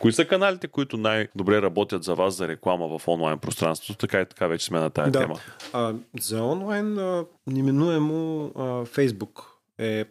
Кои 0.00 0.12
са 0.12 0.24
каналите, 0.24 0.68
които 0.68 0.96
най-добре 0.96 1.62
работят 1.62 2.04
за 2.04 2.14
вас 2.14 2.34
за 2.34 2.48
реклама 2.48 2.98
в 2.98 3.08
онлайн 3.08 3.38
пространството? 3.38 3.98
Така 3.98 4.20
и 4.20 4.26
така 4.26 4.46
вече 4.46 4.66
сме 4.66 4.80
на 4.80 4.90
тая 4.90 5.10
да. 5.10 5.18
тема. 5.18 5.40
А, 5.72 5.94
за 6.20 6.42
онлайн 6.42 6.98
а, 6.98 7.24
неминуемо 7.46 8.52
а, 8.56 8.60
Facebook 8.84 9.44
е 9.78 10.04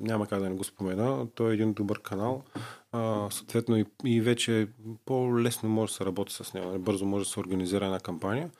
няма 0.00 0.26
как 0.26 0.40
да 0.40 0.48
не 0.48 0.54
го 0.54 0.64
спомена. 0.64 1.26
Той 1.34 1.50
е 1.50 1.54
един 1.54 1.72
добър 1.72 2.02
канал. 2.02 2.42
А, 2.92 3.30
съответно 3.30 3.76
и, 3.76 3.84
и 4.04 4.20
вече 4.20 4.68
по-лесно 5.04 5.68
може 5.68 5.90
да 5.90 5.96
се 5.96 6.04
работи 6.04 6.34
с 6.34 6.54
него. 6.54 6.78
Бързо 6.78 7.04
може 7.06 7.24
да 7.24 7.30
се 7.30 7.40
организира 7.40 7.84
една 7.84 8.00
кампания. 8.00 8.50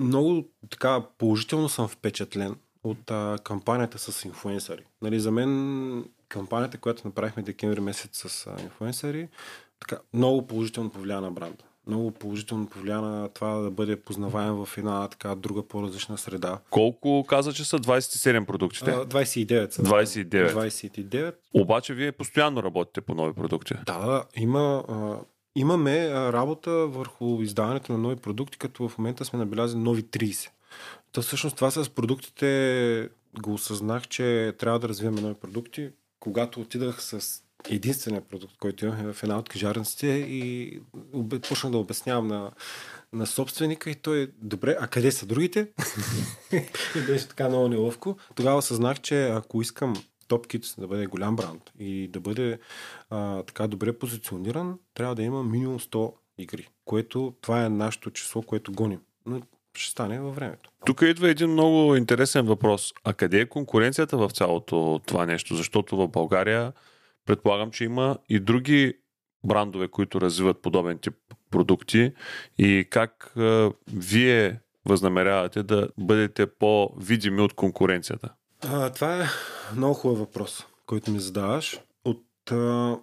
Много 0.00 0.44
така 0.70 1.02
положително 1.18 1.68
съм 1.68 1.88
впечатлен 1.88 2.56
от 2.84 3.10
а, 3.10 3.38
кампанията 3.44 3.98
с 3.98 4.24
инфуенсъри. 4.24 4.82
Нали, 5.02 5.20
за 5.20 5.30
мен 5.30 6.04
кампанията, 6.28 6.78
която 6.78 7.08
направихме 7.08 7.42
декември 7.42 7.80
месец 7.80 8.28
с 8.28 8.46
а, 8.46 8.62
инфуенсъри, 8.62 9.28
така, 9.80 9.98
много 10.14 10.46
положително 10.46 10.90
повлия 10.90 11.20
на 11.20 11.30
бранда. 11.30 11.64
Много 11.86 12.10
положително 12.10 12.66
повлия 12.66 13.00
на 13.00 13.28
това 13.28 13.54
да 13.54 13.70
бъде 13.70 14.00
познаваем 14.00 14.54
в 14.54 14.68
една 14.78 15.08
така 15.08 15.34
друга 15.34 15.68
по-различна 15.68 16.18
среда. 16.18 16.58
Колко 16.70 17.24
каза, 17.28 17.52
че 17.52 17.64
са 17.64 17.78
27 17.78 18.44
продуктите? 18.44 18.90
А, 18.90 19.06
29 19.06 19.70
са. 19.70 19.82
29. 19.82 20.52
29. 20.52 21.34
Обаче 21.54 21.94
вие 21.94 22.12
постоянно 22.12 22.62
работите 22.62 23.00
по 23.00 23.14
нови 23.14 23.32
продукти. 23.32 23.74
Да, 23.86 24.24
има, 24.36 24.84
а, 24.88 25.16
имаме 25.56 26.10
работа 26.10 26.70
върху 26.70 27.42
издаването 27.42 27.92
на 27.92 27.98
нови 27.98 28.16
продукти, 28.16 28.58
като 28.58 28.88
в 28.88 28.98
момента 28.98 29.24
сме 29.24 29.38
набелязали 29.38 29.82
нови 29.82 30.02
30. 30.02 30.48
То 31.12 31.22
всъщност 31.22 31.56
това 31.56 31.70
с 31.70 31.90
продуктите 31.90 33.08
го 33.40 33.54
осъзнах, 33.54 34.08
че 34.08 34.54
трябва 34.58 34.78
да 34.78 34.88
развиваме 34.88 35.20
нови 35.20 35.34
продукти. 35.34 35.90
Когато 36.28 36.60
отидах 36.60 37.02
с 37.02 37.42
единствения 37.68 38.20
продукт, 38.20 38.56
който 38.60 38.84
имахме 38.84 39.12
в 39.12 39.22
една 39.22 39.38
от 39.38 39.48
книжарниците 39.48 40.06
и 40.06 40.80
почнах 41.48 41.72
да 41.72 41.78
обяснявам 41.78 42.26
на, 42.26 42.50
на 43.12 43.26
собственика 43.26 43.90
и 43.90 43.94
той, 43.94 44.32
добре, 44.42 44.76
а 44.80 44.86
къде 44.86 45.12
са 45.12 45.26
другите? 45.26 45.68
и 46.96 47.00
беше 47.06 47.28
така 47.28 47.48
много 47.48 47.68
неловко. 47.68 48.16
Тогава 48.34 48.62
съзнах, 48.62 49.00
че 49.00 49.28
ако 49.28 49.62
искам 49.62 49.94
TopKit 50.28 50.80
да 50.80 50.86
бъде 50.86 51.06
голям 51.06 51.36
бранд 51.36 51.72
и 51.78 52.08
да 52.08 52.20
бъде 52.20 52.58
а, 53.10 53.42
така 53.42 53.66
добре 53.66 53.98
позициониран, 53.98 54.78
трябва 54.94 55.14
да 55.14 55.22
има 55.22 55.44
минимум 55.44 55.78
100 55.78 56.12
игри, 56.38 56.68
което 56.84 57.34
това 57.40 57.64
е 57.64 57.68
нашето 57.68 58.10
число, 58.10 58.42
което 58.42 58.72
гоним. 58.72 59.00
Но 59.26 59.40
ще 59.78 59.90
стане 59.90 60.20
във 60.20 60.34
времето. 60.34 60.70
Тук 60.86 61.02
идва 61.02 61.30
един 61.30 61.50
много 61.50 61.96
интересен 61.96 62.46
въпрос. 62.46 62.92
А 63.04 63.12
къде 63.12 63.40
е 63.40 63.48
конкуренцията 63.48 64.16
в 64.16 64.30
цялото 64.30 65.00
това 65.06 65.26
нещо? 65.26 65.54
Защото 65.54 65.96
в 65.96 66.08
България 66.08 66.72
предполагам, 67.26 67.70
че 67.70 67.84
има 67.84 68.18
и 68.28 68.40
други 68.40 68.94
брандове, 69.44 69.88
които 69.88 70.20
развиват 70.20 70.62
подобен 70.62 70.98
тип 70.98 71.14
продукти 71.50 72.12
и 72.58 72.86
как 72.90 73.32
а, 73.36 73.72
вие 73.92 74.60
възнамерявате 74.84 75.62
да 75.62 75.88
бъдете 75.98 76.46
по-видими 76.46 77.40
от 77.40 77.54
конкуренцията? 77.54 78.28
А, 78.62 78.90
това 78.90 79.22
е 79.22 79.26
много 79.76 79.94
хубав 79.94 80.18
въпрос, 80.18 80.66
който 80.86 81.10
ми 81.10 81.20
задаваш. 81.20 81.80
От 82.04 82.52
а, 82.52 82.96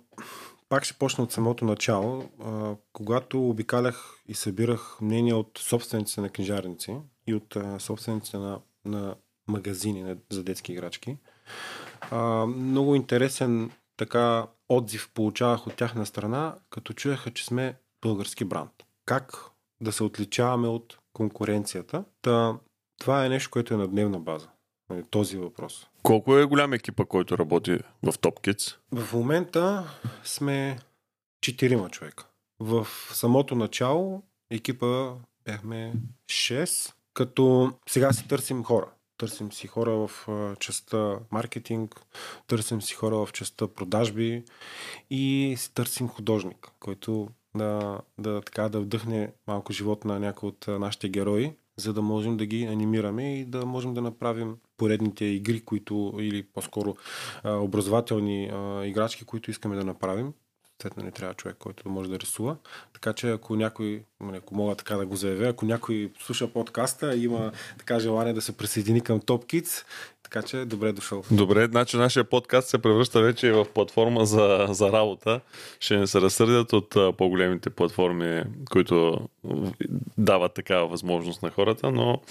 пак 0.69 0.83
ще 0.83 0.97
почна 0.97 1.23
от 1.23 1.31
самото 1.31 1.65
начало. 1.65 2.29
А, 2.43 2.75
когато 2.93 3.49
обикалях 3.49 4.23
и 4.27 4.33
събирах 4.33 4.97
мнения 5.01 5.37
от 5.37 5.57
собствениците 5.57 6.21
на 6.21 6.29
книжарници 6.29 6.97
и 7.27 7.33
от 7.33 7.55
а, 7.55 7.79
собствениците 7.79 8.37
на, 8.37 8.59
на 8.85 9.15
магазини 9.47 10.03
на, 10.03 10.17
за 10.29 10.43
детски 10.43 10.71
играчки, 10.71 11.17
а, 12.11 12.45
много 12.45 12.95
интересен 12.95 13.71
така 13.97 14.47
отзив 14.69 15.09
получавах 15.13 15.67
от 15.67 15.75
тяхна 15.75 16.05
страна, 16.05 16.55
като 16.69 16.93
чуеха, 16.93 17.31
че 17.31 17.45
сме 17.45 17.77
български 18.01 18.45
бранд. 18.45 18.71
Как 19.05 19.37
да 19.81 19.91
се 19.91 20.03
отличаваме 20.03 20.67
от 20.67 20.97
конкуренцията? 21.13 22.03
Та, 22.21 22.57
Това 22.99 23.25
е 23.25 23.29
нещо, 23.29 23.49
което 23.51 23.73
е 23.73 23.77
на 23.77 23.87
дневна 23.87 24.19
база. 24.19 24.47
Нали, 24.89 25.03
този 25.09 25.37
въпрос. 25.37 25.87
Колко 26.05 26.37
е 26.37 26.45
голям 26.45 26.73
екипа, 26.73 27.05
който 27.05 27.37
работи 27.37 27.71
в 28.03 28.13
Top 28.13 28.47
Kids? 28.47 28.77
В 28.91 29.13
момента 29.13 29.89
сме 30.23 30.79
четирима 31.41 31.89
човека. 31.89 32.27
В 32.59 32.87
самото 33.11 33.55
начало 33.55 34.23
екипа 34.51 35.13
бяхме 35.45 35.93
6, 36.29 36.93
като 37.13 37.73
сега 37.89 38.13
си 38.13 38.27
търсим 38.27 38.63
хора. 38.63 38.87
Търсим 39.17 39.51
си 39.51 39.67
хора 39.67 39.91
в 39.91 40.09
частта 40.59 41.19
маркетинг, 41.31 42.01
търсим 42.47 42.81
си 42.81 42.93
хора 42.93 43.25
в 43.25 43.29
частта 43.33 43.67
продажби 43.67 44.43
и 45.09 45.55
си 45.57 45.73
търсим 45.73 46.07
художник, 46.07 46.71
който 46.79 47.27
да, 47.55 47.99
да, 48.17 48.41
така, 48.41 48.69
да 48.69 48.79
вдъхне 48.79 49.33
малко 49.47 49.73
живот 49.73 50.05
на 50.05 50.19
някои 50.19 50.49
от 50.49 50.65
нашите 50.67 51.09
герои, 51.09 51.53
за 51.77 51.93
да 51.93 52.01
можем 52.01 52.37
да 52.37 52.45
ги 52.45 52.63
анимираме 52.63 53.39
и 53.39 53.45
да 53.45 53.65
можем 53.65 53.93
да 53.93 54.01
направим 54.01 54.57
поредните 54.77 55.25
игри, 55.25 55.65
които, 55.65 56.13
или 56.19 56.43
по-скоро 56.43 56.95
образователни 57.45 58.43
играчки, 58.85 59.25
които 59.25 59.51
искаме 59.51 59.75
да 59.75 59.83
направим. 59.83 60.33
Съответно 60.81 61.03
не 61.03 61.11
трябва 61.11 61.33
човек, 61.33 61.55
който 61.59 61.89
може 61.89 62.09
да 62.09 62.19
рисува. 62.19 62.55
Така 62.93 63.13
че 63.13 63.29
ако 63.31 63.55
някой, 63.55 64.03
нали, 64.21 64.37
ако 64.37 64.55
мога 64.55 64.75
така 64.75 64.95
да 64.95 65.05
го 65.05 65.15
заявя, 65.15 65.47
ако 65.47 65.65
някой 65.65 66.11
слуша 66.19 66.47
подкаста 66.47 67.15
и 67.15 67.23
има 67.23 67.51
така 67.77 67.99
желание 67.99 68.33
да 68.33 68.41
се 68.41 68.57
присъедини 68.57 69.01
към 69.01 69.21
Top 69.21 69.45
Kids, 69.45 69.85
така 70.23 70.41
че 70.41 70.65
добре 70.65 70.91
дошъл. 70.91 71.23
Добре, 71.31 71.65
значи 71.65 71.97
нашия 71.97 72.23
подкаст 72.23 72.69
се 72.69 72.77
превръща 72.77 73.21
вече 73.21 73.51
в 73.51 73.65
платформа 73.73 74.25
за, 74.25 74.67
за 74.69 74.91
работа. 74.91 75.41
Ще 75.79 75.97
не 75.97 76.07
се 76.07 76.21
разсърдят 76.21 76.73
от 76.73 76.95
а, 76.95 77.13
по-големите 77.13 77.69
платформи, 77.69 78.43
които 78.71 79.19
дават 80.17 80.53
такава 80.53 80.87
възможност 80.87 81.43
на 81.43 81.51
хората, 81.51 81.91
но 81.91 82.21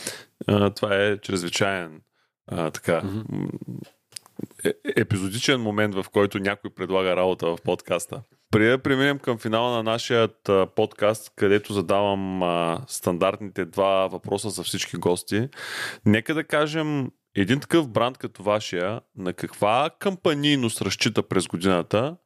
а, 0.47 0.71
това 0.71 0.97
е 0.97 1.19
чрезвичайен 1.19 2.01
а, 2.47 2.71
така, 2.71 3.03
mm-hmm. 3.03 3.49
Епизодичен 4.97 5.61
момент, 5.61 5.95
в 5.95 6.07
който 6.13 6.39
някой 6.39 6.71
предлага 6.71 7.17
работа 7.17 7.47
в 7.47 7.59
подкаста. 7.65 8.23
Преди 8.51 8.69
да 8.69 8.79
преминем 8.79 9.19
към 9.19 9.39
финала 9.39 9.77
на 9.77 9.83
нашия 9.83 10.29
подкаст, 10.77 11.33
където 11.37 11.73
задавам 11.73 12.43
а, 12.43 12.81
стандартните 12.87 13.65
два 13.65 14.07
въпроса 14.07 14.51
за 14.51 14.63
всички 14.63 14.97
гости, 14.97 15.49
нека 16.07 16.35
да 16.35 16.45
кажем 16.45 17.11
един 17.37 17.61
такъв 17.61 17.89
бранд 17.89 18.19
като 18.19 18.43
вашия, 18.43 19.01
на 19.17 19.33
каква 19.33 19.91
кампанийност 19.99 20.83
разчита 20.83 21.23
през 21.23 21.47
годината, 21.47 22.17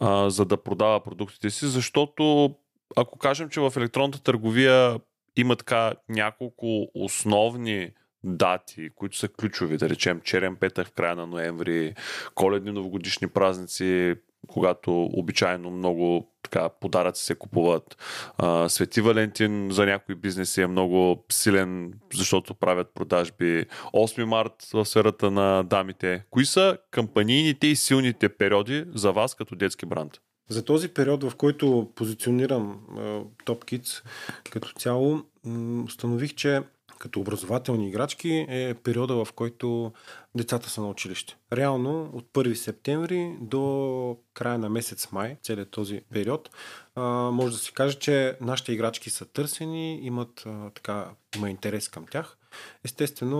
а, 0.00 0.30
за 0.30 0.44
да 0.44 0.62
продава 0.62 1.00
продуктите 1.00 1.50
си, 1.50 1.66
защото 1.66 2.54
ако 2.96 3.18
кажем, 3.18 3.48
че 3.48 3.60
в 3.60 3.72
електронната 3.76 4.22
търговия 4.22 5.00
има 5.36 5.56
така 5.56 5.92
няколко 6.08 6.86
основни 6.94 7.90
дати, 8.24 8.90
които 8.94 9.16
са 9.16 9.28
ключови, 9.28 9.76
да 9.76 9.88
речем 9.88 10.20
черен 10.20 10.56
петък 10.56 10.88
в 10.88 10.92
края 10.92 11.16
на 11.16 11.26
ноември, 11.26 11.94
коледни 12.34 12.72
новогодишни 12.72 13.28
празници, 13.28 14.14
когато 14.48 15.02
обичайно 15.04 15.70
много 15.70 16.28
така, 16.42 16.68
подаръци 16.68 17.24
се 17.24 17.34
купуват. 17.34 17.96
А, 18.38 18.68
Свети 18.68 19.00
Валентин 19.00 19.68
за 19.70 19.86
някои 19.86 20.14
бизнеси 20.14 20.62
е 20.62 20.66
много 20.66 21.24
силен, 21.32 21.92
защото 22.14 22.54
правят 22.54 22.90
продажби. 22.94 23.66
8 23.94 24.24
март 24.24 24.68
в 24.72 24.84
сферата 24.84 25.30
на 25.30 25.62
дамите. 25.62 26.24
Кои 26.30 26.44
са 26.44 26.78
кампанийните 26.90 27.66
и 27.66 27.76
силните 27.76 28.28
периоди 28.28 28.84
за 28.94 29.12
вас 29.12 29.34
като 29.34 29.56
детски 29.56 29.86
бранд? 29.86 30.12
За 30.48 30.64
този 30.64 30.88
период, 30.88 31.24
в 31.24 31.36
който 31.36 31.90
позиционирам 31.94 32.80
Top 33.46 33.64
Kids 33.64 34.04
като 34.50 34.72
цяло, 34.72 35.22
установих, 35.84 36.34
че 36.34 36.60
като 37.02 37.20
образователни 37.20 37.88
играчки 37.88 38.46
е 38.48 38.74
периода, 38.74 39.24
в 39.24 39.32
който 39.32 39.92
децата 40.34 40.70
са 40.70 40.80
на 40.80 40.88
училище. 40.88 41.36
Реално 41.52 42.10
от 42.12 42.32
1 42.32 42.54
септември 42.54 43.36
до 43.40 44.16
края 44.34 44.58
на 44.58 44.70
месец 44.70 45.12
май, 45.12 45.36
целият 45.42 45.70
този 45.70 46.00
период, 46.12 46.50
може 47.32 47.52
да 47.52 47.58
се 47.58 47.72
каже, 47.72 47.98
че 47.98 48.36
нашите 48.40 48.72
играчки 48.72 49.10
са 49.10 49.24
търсени, 49.24 49.98
имат 50.02 50.46
така, 50.74 51.10
има 51.36 51.50
интерес 51.50 51.88
към 51.88 52.06
тях. 52.06 52.36
Естествено, 52.84 53.38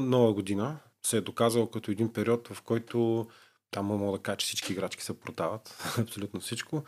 нова 0.00 0.32
година 0.32 0.76
се 1.02 1.16
е 1.16 1.20
доказал 1.20 1.66
като 1.66 1.90
един 1.90 2.12
период, 2.12 2.48
в 2.48 2.62
който 2.62 3.26
там 3.70 3.86
мога 3.86 4.18
да 4.18 4.22
кажа, 4.22 4.36
че 4.36 4.46
всички 4.46 4.72
играчки 4.72 5.02
се 5.02 5.20
продават, 5.20 5.94
абсолютно 5.98 6.40
всичко. 6.40 6.84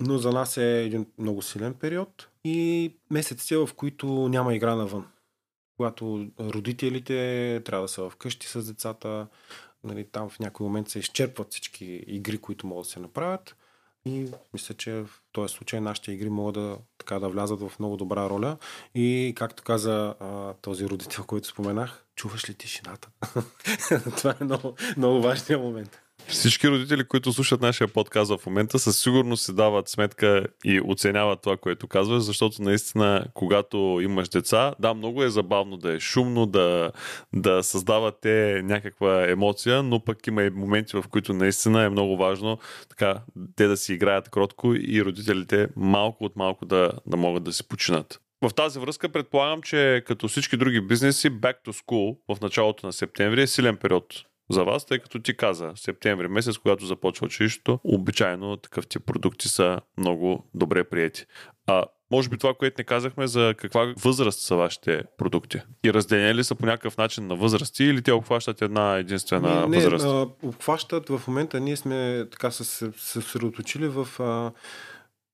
Но 0.00 0.18
за 0.18 0.32
нас 0.32 0.56
е 0.56 0.82
един 0.84 1.06
много 1.18 1.42
силен 1.42 1.74
период 1.74 2.28
и 2.44 2.92
месеците, 3.10 3.56
в 3.56 3.68
които 3.76 4.06
няма 4.28 4.54
игра 4.54 4.74
навън 4.74 5.06
когато 5.76 6.26
родителите 6.40 7.62
трябва 7.64 7.84
да 7.84 7.88
са 7.88 8.10
вкъщи 8.10 8.46
с 8.46 8.66
децата, 8.66 9.26
нали, 9.84 10.04
там 10.12 10.28
в 10.28 10.38
някой 10.38 10.66
момент 10.66 10.88
се 10.88 10.98
изчерпват 10.98 11.50
всички 11.50 12.04
игри, 12.06 12.38
които 12.38 12.66
могат 12.66 12.84
да 12.84 12.90
се 12.90 13.00
направят. 13.00 13.56
И 14.06 14.28
мисля, 14.52 14.74
че 14.74 14.92
в 14.92 15.10
този 15.32 15.54
случай 15.54 15.80
нашите 15.80 16.12
игри 16.12 16.30
могат 16.30 16.54
да, 16.54 16.78
така, 16.98 17.18
да 17.18 17.28
влязат 17.28 17.60
в 17.60 17.72
много 17.78 17.96
добра 17.96 18.30
роля. 18.30 18.56
И 18.94 19.32
както 19.36 19.62
каза 19.62 20.14
а, 20.20 20.54
този 20.54 20.86
родител, 20.88 21.24
който 21.24 21.48
споменах, 21.48 22.04
чуваш 22.16 22.48
ли 22.48 22.54
тишината? 22.54 23.08
Това 24.16 24.34
е 24.40 24.44
много, 24.44 24.74
много 24.96 25.22
важният 25.22 25.62
момент. 25.62 26.00
Всички 26.28 26.68
родители, 26.68 27.04
които 27.04 27.32
слушат 27.32 27.60
нашия 27.60 27.88
подкаст 27.88 28.36
в 28.36 28.46
момента, 28.46 28.78
със 28.78 29.00
сигурност 29.00 29.44
си 29.44 29.54
дават 29.54 29.88
сметка 29.88 30.46
и 30.64 30.80
оценяват 30.80 31.42
това, 31.42 31.56
което 31.56 31.88
казваш, 31.88 32.22
защото 32.22 32.62
наистина, 32.62 33.26
когато 33.34 33.98
имаш 34.02 34.28
деца, 34.28 34.74
да, 34.78 34.94
много 34.94 35.22
е 35.22 35.30
забавно 35.30 35.76
да 35.76 35.94
е 35.94 36.00
шумно, 36.00 36.46
да, 36.46 36.92
да 37.32 37.62
създавате 37.62 38.62
някаква 38.64 39.30
емоция, 39.30 39.82
но 39.82 40.00
пък 40.00 40.26
има 40.26 40.42
и 40.42 40.50
моменти, 40.50 40.96
в 40.96 41.04
които 41.10 41.32
наистина 41.32 41.82
е 41.82 41.88
много 41.88 42.16
важно 42.16 42.58
така, 42.88 43.22
те 43.56 43.66
да 43.66 43.76
си 43.76 43.94
играят 43.94 44.28
кротко 44.28 44.74
и 44.74 45.04
родителите 45.04 45.68
малко 45.76 46.24
от 46.24 46.36
малко 46.36 46.64
да, 46.64 46.92
да 47.06 47.16
могат 47.16 47.44
да 47.44 47.52
си 47.52 47.68
починат. 47.68 48.20
В 48.42 48.54
тази 48.54 48.78
връзка 48.78 49.08
предполагам, 49.08 49.62
че 49.62 50.02
като 50.06 50.28
всички 50.28 50.56
други 50.56 50.80
бизнеси, 50.80 51.30
Back 51.30 51.54
to 51.66 51.84
School 51.84 52.36
в 52.36 52.40
началото 52.40 52.86
на 52.86 52.92
септември 52.92 53.42
е 53.42 53.46
силен 53.46 53.76
период 53.76 54.06
за 54.50 54.64
вас, 54.64 54.86
тъй 54.86 54.98
като 54.98 55.18
ти 55.18 55.36
каза, 55.36 55.72
септември 55.74 56.28
месец, 56.28 56.58
когато 56.58 56.86
започва 56.86 57.24
училището, 57.24 57.80
обичайно 57.84 58.56
такъв 58.56 58.86
тип 58.86 59.04
продукти 59.06 59.48
са 59.48 59.80
много 59.98 60.44
добре 60.54 60.84
приети. 60.84 61.26
А 61.66 61.84
може 62.10 62.28
би 62.28 62.38
това, 62.38 62.54
което 62.54 62.74
не 62.78 62.84
казахме, 62.84 63.26
за 63.26 63.54
каква 63.58 63.94
възраст 63.98 64.40
са 64.40 64.56
вашите 64.56 65.02
продукти? 65.18 65.60
И 65.84 65.92
разделени 65.92 66.34
ли 66.34 66.44
са 66.44 66.54
по 66.54 66.66
някакъв 66.66 66.96
начин 66.96 67.26
на 67.26 67.36
възрасти 67.36 67.84
или 67.84 68.02
те 68.02 68.12
обхващат 68.12 68.62
една 68.62 68.96
единствена 68.96 69.60
не, 69.60 69.66
не, 69.66 69.76
възраст? 69.76 70.04
А, 70.04 70.26
обхващат 70.42 71.08
в 71.08 71.22
момента, 71.28 71.60
ние 71.60 71.76
сме 71.76 72.26
така 72.30 72.50
се 72.50 72.92
съсредоточили 72.96 73.88
в 73.88 74.08
а, 74.18 74.52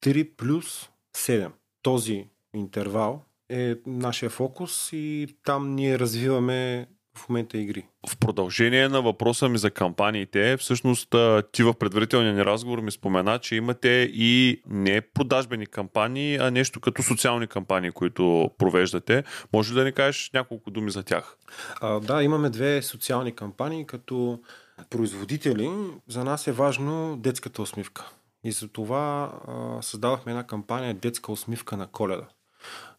3 0.04 0.36
плюс 0.36 0.88
7. 1.16 1.50
Този 1.82 2.28
интервал 2.54 3.24
е 3.50 3.74
нашия 3.86 4.30
фокус 4.30 4.88
и 4.92 5.28
там 5.44 5.74
ние 5.74 5.98
развиваме 5.98 6.88
в 7.14 7.28
момента 7.28 7.58
игри. 7.58 7.86
В 8.08 8.16
продължение 8.16 8.88
на 8.88 9.02
въпроса 9.02 9.48
ми 9.48 9.58
за 9.58 9.70
кампаниите, 9.70 10.56
всъщност 10.56 11.14
ти 11.52 11.62
в 11.62 11.74
предварителния 11.74 12.34
ни 12.34 12.44
разговор 12.44 12.78
ми 12.78 12.90
спомена, 12.90 13.38
че 13.38 13.56
имате 13.56 14.10
и 14.12 14.62
не 14.66 15.00
продажбени 15.00 15.66
кампании, 15.66 16.36
а 16.36 16.50
нещо 16.50 16.80
като 16.80 17.02
социални 17.02 17.46
кампании, 17.46 17.90
които 17.90 18.50
провеждате. 18.58 19.24
Може 19.52 19.74
да 19.74 19.84
ни 19.84 19.92
кажеш 19.92 20.30
няколко 20.34 20.70
думи 20.70 20.90
за 20.90 21.02
тях? 21.02 21.36
А, 21.80 22.00
да, 22.00 22.22
имаме 22.22 22.50
две 22.50 22.82
социални 22.82 23.32
кампании, 23.34 23.86
като 23.86 24.40
производители. 24.90 25.70
За 26.08 26.24
нас 26.24 26.46
е 26.46 26.52
важно 26.52 27.16
детската 27.16 27.62
усмивка. 27.62 28.10
И 28.44 28.52
за 28.52 28.68
това 28.68 29.32
а, 29.48 29.82
създавахме 29.82 30.32
една 30.32 30.46
кампания 30.46 30.94
Детска 30.94 31.32
усмивка 31.32 31.76
на 31.76 31.86
коледа, 31.86 32.28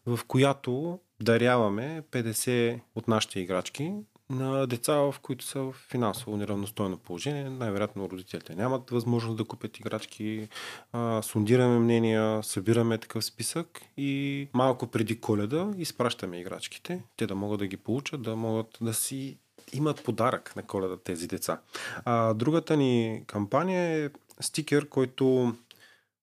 в 0.06 0.20
която 0.28 0.98
даряваме 1.20 2.02
50 2.10 2.80
от 2.94 3.08
нашите 3.08 3.40
играчки 3.40 3.94
на 4.30 4.66
деца, 4.66 4.94
в 4.94 5.14
които 5.22 5.44
са 5.44 5.60
в 5.60 5.72
финансово 5.72 6.36
неравностойно 6.36 6.96
положение. 6.96 7.50
Най-вероятно 7.50 8.10
родителите 8.10 8.54
нямат 8.54 8.90
възможност 8.90 9.36
да 9.36 9.44
купят 9.44 9.78
играчки. 9.78 10.48
А, 10.92 11.22
сундираме 11.22 11.78
мнения, 11.78 12.42
събираме 12.42 12.98
такъв 12.98 13.24
списък 13.24 13.82
и 13.96 14.48
малко 14.52 14.86
преди 14.86 15.20
коледа 15.20 15.70
изпращаме 15.76 16.40
играчките. 16.40 17.02
Те 17.16 17.26
да 17.26 17.34
могат 17.34 17.58
да 17.58 17.66
ги 17.66 17.76
получат, 17.76 18.22
да 18.22 18.36
могат 18.36 18.78
да 18.80 18.94
си 18.94 19.38
имат 19.72 20.04
подарък 20.04 20.56
на 20.56 20.62
коледа 20.62 20.96
тези 20.96 21.28
деца. 21.28 21.60
А, 22.04 22.34
другата 22.34 22.76
ни 22.76 23.22
кампания 23.26 24.04
е 24.04 24.10
стикер, 24.40 24.88
който 24.88 25.54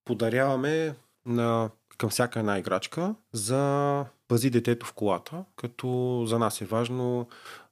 подаряваме 0.05 0.95
на 1.25 1.69
към 1.97 2.09
всяка 2.09 2.39
една 2.39 2.59
играчка 2.59 3.15
за 3.33 4.05
пази 4.27 4.49
детето 4.49 4.85
в 4.85 4.93
колата, 4.93 5.43
като 5.55 6.23
за 6.27 6.39
нас 6.39 6.61
е 6.61 6.65
важно 6.65 7.27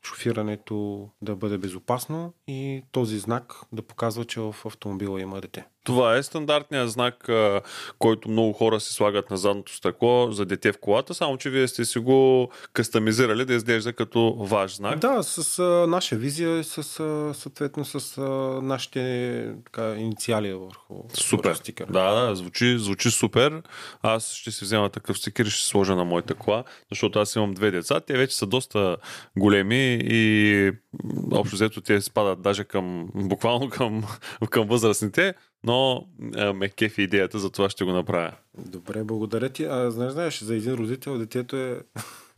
шофирането 0.06 1.08
да 1.22 1.36
бъде 1.36 1.58
безопасно 1.58 2.34
и 2.48 2.84
този 2.92 3.20
знак 3.20 3.54
да 3.72 3.82
показва, 3.82 4.26
че 4.26 4.40
в 4.40 4.56
автомобила 4.66 5.22
има 5.22 5.42
дете. 5.42 5.66
Това 5.84 6.16
е 6.16 6.24
стандартният 6.24 6.92
знак, 6.92 7.30
който 8.00 8.30
много 8.30 8.54
хора 8.54 8.80
си 8.80 8.94
слагат 8.94 9.30
на 9.30 9.38
задното 9.38 9.76
стъкло 9.76 10.32
за 10.32 10.46
дете 10.46 10.72
в 10.72 10.80
колата, 10.80 11.14
само 11.14 11.38
че 11.38 11.50
вие 11.50 11.68
сте 11.68 11.86
си 11.86 12.00
го 12.00 12.50
кастомизирали 12.74 13.46
да 13.46 13.54
изглежда 13.54 13.94
като 13.94 14.36
ваш 14.40 14.76
знак. 14.76 15.00
Да, 15.00 15.24
с 15.24 15.60
а, 15.60 15.88
наша 15.88 16.16
визия 16.16 16.60
и 16.60 16.64
с, 16.64 16.78
а, 17.00 17.34
съответно 17.34 17.86
с 17.86 18.18
а, 18.18 18.22
нашите 18.62 19.54
така, 19.66 19.96
инициали 19.96 20.54
върху, 20.54 20.96
Супер. 21.14 21.50
върху 21.50 21.60
стикера. 21.60 21.92
Да, 21.92 22.12
да, 22.12 22.36
звучи, 22.36 22.78
звучи 22.80 23.12
супер. 23.12 23.62
Аз 24.02 24.34
ще 24.34 24.52
си 24.52 24.66
взема 24.66 24.90
такъв 24.90 25.18
стикер 25.18 25.46
и 25.46 25.50
ще 25.50 25.68
сложа 25.68 25.96
на 25.96 26.06
моята 26.06 26.36
кола, 26.36 26.64
защото 26.90 27.20
аз 27.20 27.36
имам 27.36 27.54
две 27.54 27.72
деца. 27.72 28.00
Те 28.00 28.18
вече 28.18 28.38
са 28.38 28.46
доста 28.46 28.98
големи 29.38 29.89
и 29.90 30.72
общо 31.32 31.56
взето 31.56 31.82
те 31.82 32.02
спадат 32.02 32.42
даже 32.42 32.64
към, 32.64 33.10
буквално 33.16 33.70
към, 33.70 34.04
към 34.50 34.68
възрастните, 34.68 35.34
но 35.64 36.08
а, 36.36 36.54
ме 36.54 36.70
кефи 36.70 37.02
идеята, 37.02 37.40
за 37.40 37.50
това 37.50 37.70
ще 37.70 37.84
го 37.84 37.92
направя. 37.92 38.32
Добре, 38.58 39.04
благодаря 39.04 39.50
ти. 39.50 39.64
А 39.64 39.92
знаеш, 39.92 40.12
знаеш, 40.14 40.40
за 40.40 40.56
един 40.56 40.74
родител 40.74 41.18
детето 41.18 41.58
е... 41.58 41.82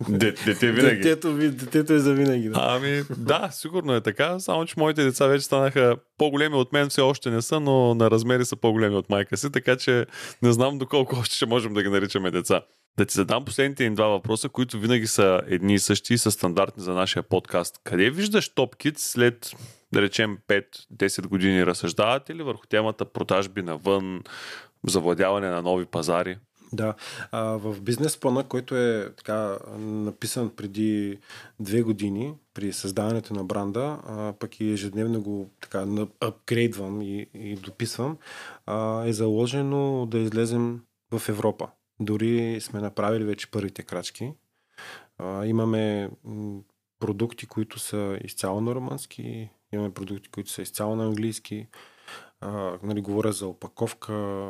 Де, 0.09 0.31
дете 0.31 0.71
винаги. 0.71 0.95
Детето, 0.95 1.33
детето 1.33 1.93
е 1.93 1.99
за 1.99 2.13
винаги. 2.13 2.49
Да. 2.49 2.59
Ами, 2.61 3.03
да, 3.17 3.49
сигурно 3.51 3.95
е 3.95 4.01
така, 4.01 4.39
само 4.39 4.65
че 4.65 4.73
моите 4.77 5.03
деца 5.03 5.27
вече 5.27 5.45
станаха 5.45 5.95
по-големи 6.17 6.55
от 6.55 6.73
мен, 6.73 6.89
все 6.89 7.01
още 7.01 7.29
не 7.31 7.41
са, 7.41 7.59
но 7.59 7.95
на 7.95 8.11
размери 8.11 8.45
са 8.45 8.55
по-големи 8.55 8.95
от 8.95 9.09
майка 9.09 9.37
си, 9.37 9.51
така 9.51 9.75
че 9.75 10.05
не 10.41 10.51
знам 10.51 10.77
доколко 10.77 11.15
още 11.19 11.35
ще 11.35 11.45
можем 11.45 11.73
да 11.73 11.83
ги 11.83 11.89
наричаме 11.89 12.31
деца. 12.31 12.61
Да 12.97 13.05
ти 13.05 13.13
задам 13.13 13.45
последните 13.45 13.83
им 13.83 13.95
два 13.95 14.07
въпроса, 14.07 14.49
които 14.49 14.79
винаги 14.79 15.07
са 15.07 15.41
едни 15.47 15.73
и 15.73 15.79
същи 15.79 16.13
и 16.13 16.17
са 16.17 16.31
стандартни 16.31 16.83
за 16.83 16.93
нашия 16.93 17.23
подкаст. 17.23 17.79
Къде 17.83 18.09
виждаш 18.09 18.53
TopKids 18.53 18.97
след, 18.97 19.51
да 19.93 20.01
речем, 20.01 20.37
5-10 20.47 21.27
години? 21.27 21.65
Разсъждавате 21.65 22.35
ли 22.35 22.43
върху 22.43 22.67
темата 22.67 23.05
продажби 23.05 23.61
навън, 23.61 24.23
завладяване 24.87 25.49
на 25.49 25.61
нови 25.61 25.85
пазари? 25.85 26.37
Да. 26.73 26.95
А, 27.31 27.43
в 27.43 27.81
бизнес 27.81 28.17
плана, 28.17 28.43
който 28.43 28.75
е 28.75 29.13
така 29.17 29.57
написан 29.77 30.49
преди 30.55 31.19
две 31.59 31.81
години 31.81 32.33
при 32.53 32.73
създаването 32.73 33.33
на 33.33 33.43
бранда, 33.43 33.97
а, 34.07 34.33
пък 34.39 34.59
и 34.59 34.71
ежедневно 34.71 35.21
го 35.21 35.49
така 35.61 35.85
апгрейдвам 36.19 37.01
и, 37.01 37.27
и 37.33 37.55
дописвам, 37.55 38.17
а, 38.65 39.05
е 39.05 39.13
заложено 39.13 40.05
да 40.05 40.17
излезем 40.17 40.81
в 41.11 41.29
Европа. 41.29 41.67
Дори 42.01 42.61
сме 42.61 42.79
направили 42.79 43.23
вече 43.23 43.51
първите 43.51 43.83
крачки. 43.83 44.33
А, 45.17 45.45
имаме 45.45 46.09
продукти, 46.99 47.47
които 47.47 47.79
са 47.79 48.19
изцяло 48.23 48.61
на 48.61 48.75
романски, 48.75 49.49
имаме 49.73 49.93
продукти, 49.93 50.29
които 50.29 50.49
са 50.49 50.61
изцяло 50.61 50.95
на 50.95 51.05
английски. 51.05 51.67
А, 52.41 52.77
нали, 52.83 53.01
говоря 53.01 53.31
за 53.31 53.47
опаковка, 53.47 54.49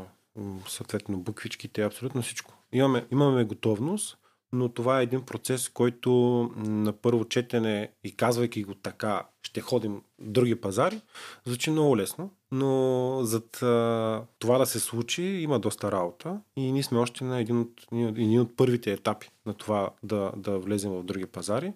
съответно 0.68 1.18
буквичките, 1.20 1.84
абсолютно 1.84 2.22
всичко. 2.22 2.54
Имаме, 2.72 3.06
имаме 3.12 3.44
готовност, 3.44 4.18
но 4.54 4.70
това 4.70 5.00
е 5.00 5.04
един 5.04 5.22
процес, 5.22 5.70
който 5.70 6.12
на 6.56 6.94
първо 6.94 7.26
четене 7.26 7.92
и 8.04 8.16
казвайки 8.16 8.64
го 8.64 8.76
така, 8.76 9.24
ще 9.44 9.62
ходим 9.62 10.02
в 10.20 10.30
други 10.30 10.56
пазари, 10.56 11.02
звучи 11.46 11.72
много 11.72 11.98
лесно, 11.98 12.32
но 12.52 13.20
зад 13.24 13.62
а, 13.62 14.24
това 14.40 14.58
да 14.58 14.66
се 14.66 14.80
случи 14.80 15.24
има 15.24 15.60
доста 15.60 15.92
работа 15.92 16.40
и 16.58 16.72
ние 16.72 16.84
сме 16.84 17.00
още 17.00 17.24
на 17.24 17.40
един 17.40 17.60
от, 17.60 17.88
един 17.92 18.42
от 18.42 18.56
първите 18.56 18.92
етапи 18.92 19.30
на 19.46 19.54
това 19.54 19.90
да, 20.04 20.32
да 20.38 20.60
влезем 20.60 20.92
в 20.92 21.04
други 21.04 21.26
пазари. 21.26 21.74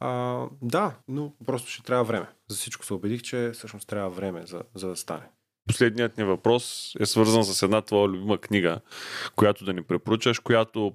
А, 0.00 0.42
да, 0.62 0.94
но 1.08 1.32
просто 1.46 1.70
ще 1.70 1.82
трябва 1.82 2.04
време. 2.04 2.26
За 2.48 2.56
всичко 2.56 2.84
се 2.84 2.94
убедих, 2.94 3.22
че 3.22 3.50
всъщност 3.54 3.88
трябва 3.88 4.10
време 4.10 4.46
за, 4.46 4.62
за 4.74 4.88
да 4.88 4.96
стане. 4.96 5.28
Последният 5.66 6.18
ни 6.18 6.24
въпрос 6.24 6.94
е 7.00 7.06
свързан 7.06 7.44
с 7.44 7.62
една 7.62 7.82
твоя 7.82 8.08
любима 8.08 8.38
книга, 8.38 8.80
която 9.36 9.64
да 9.64 9.72
ни 9.72 9.82
препоръчаш, 9.82 10.38
която 10.38 10.92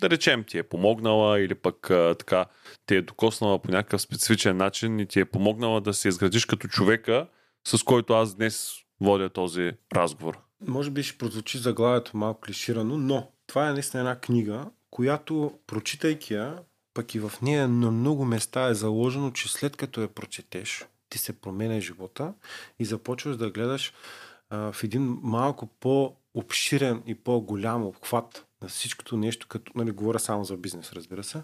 да 0.00 0.10
речем 0.10 0.44
ти 0.44 0.58
е 0.58 0.62
помогнала 0.62 1.40
или 1.40 1.54
пък 1.54 1.90
а, 1.90 2.14
така 2.14 2.46
те 2.86 2.96
е 2.96 3.02
докоснала 3.02 3.58
по 3.58 3.70
някакъв 3.70 4.00
специфичен 4.00 4.56
начин 4.56 5.00
и 5.00 5.06
ти 5.06 5.20
е 5.20 5.24
помогнала 5.24 5.80
да 5.80 5.94
се 5.94 6.08
изградиш 6.08 6.44
като 6.44 6.68
човека, 6.68 7.26
с 7.66 7.82
който 7.82 8.12
аз 8.12 8.34
днес 8.34 8.74
водя 9.00 9.30
този 9.30 9.72
разговор. 9.94 10.38
Може 10.66 10.90
би 10.90 11.02
ще 11.02 11.18
прозвучи 11.18 11.58
заглавието 11.58 12.16
малко 12.16 12.40
клиширано, 12.40 12.98
но 12.98 13.30
това 13.46 13.68
е 13.68 13.72
наистина 13.72 14.00
една 14.00 14.20
книга, 14.20 14.70
която, 14.90 15.58
прочитайки 15.66 16.34
я, 16.34 16.58
пък 16.94 17.14
и 17.14 17.20
в 17.20 17.32
нея 17.42 17.68
на 17.68 17.90
много 17.90 18.24
места 18.24 18.68
е 18.68 18.74
заложено, 18.74 19.30
че 19.30 19.52
след 19.52 19.76
като 19.76 20.00
я 20.00 20.08
прочетеш, 20.08 20.84
ти 21.08 21.18
се 21.18 21.40
променя 21.40 21.80
живота 21.80 22.34
и 22.78 22.84
започваш 22.84 23.36
да 23.36 23.50
гледаш 23.50 23.92
а, 24.50 24.72
в 24.72 24.84
един 24.84 25.18
малко 25.22 25.66
по-обширен 25.66 27.02
и 27.06 27.14
по-голям 27.14 27.86
обхват 27.86 28.45
на 28.62 28.68
всичкото 28.68 29.16
нещо, 29.16 29.46
като, 29.48 29.72
нали, 29.74 29.90
говоря 29.90 30.18
само 30.18 30.44
за 30.44 30.56
бизнес, 30.56 30.92
разбира 30.92 31.24
се. 31.24 31.42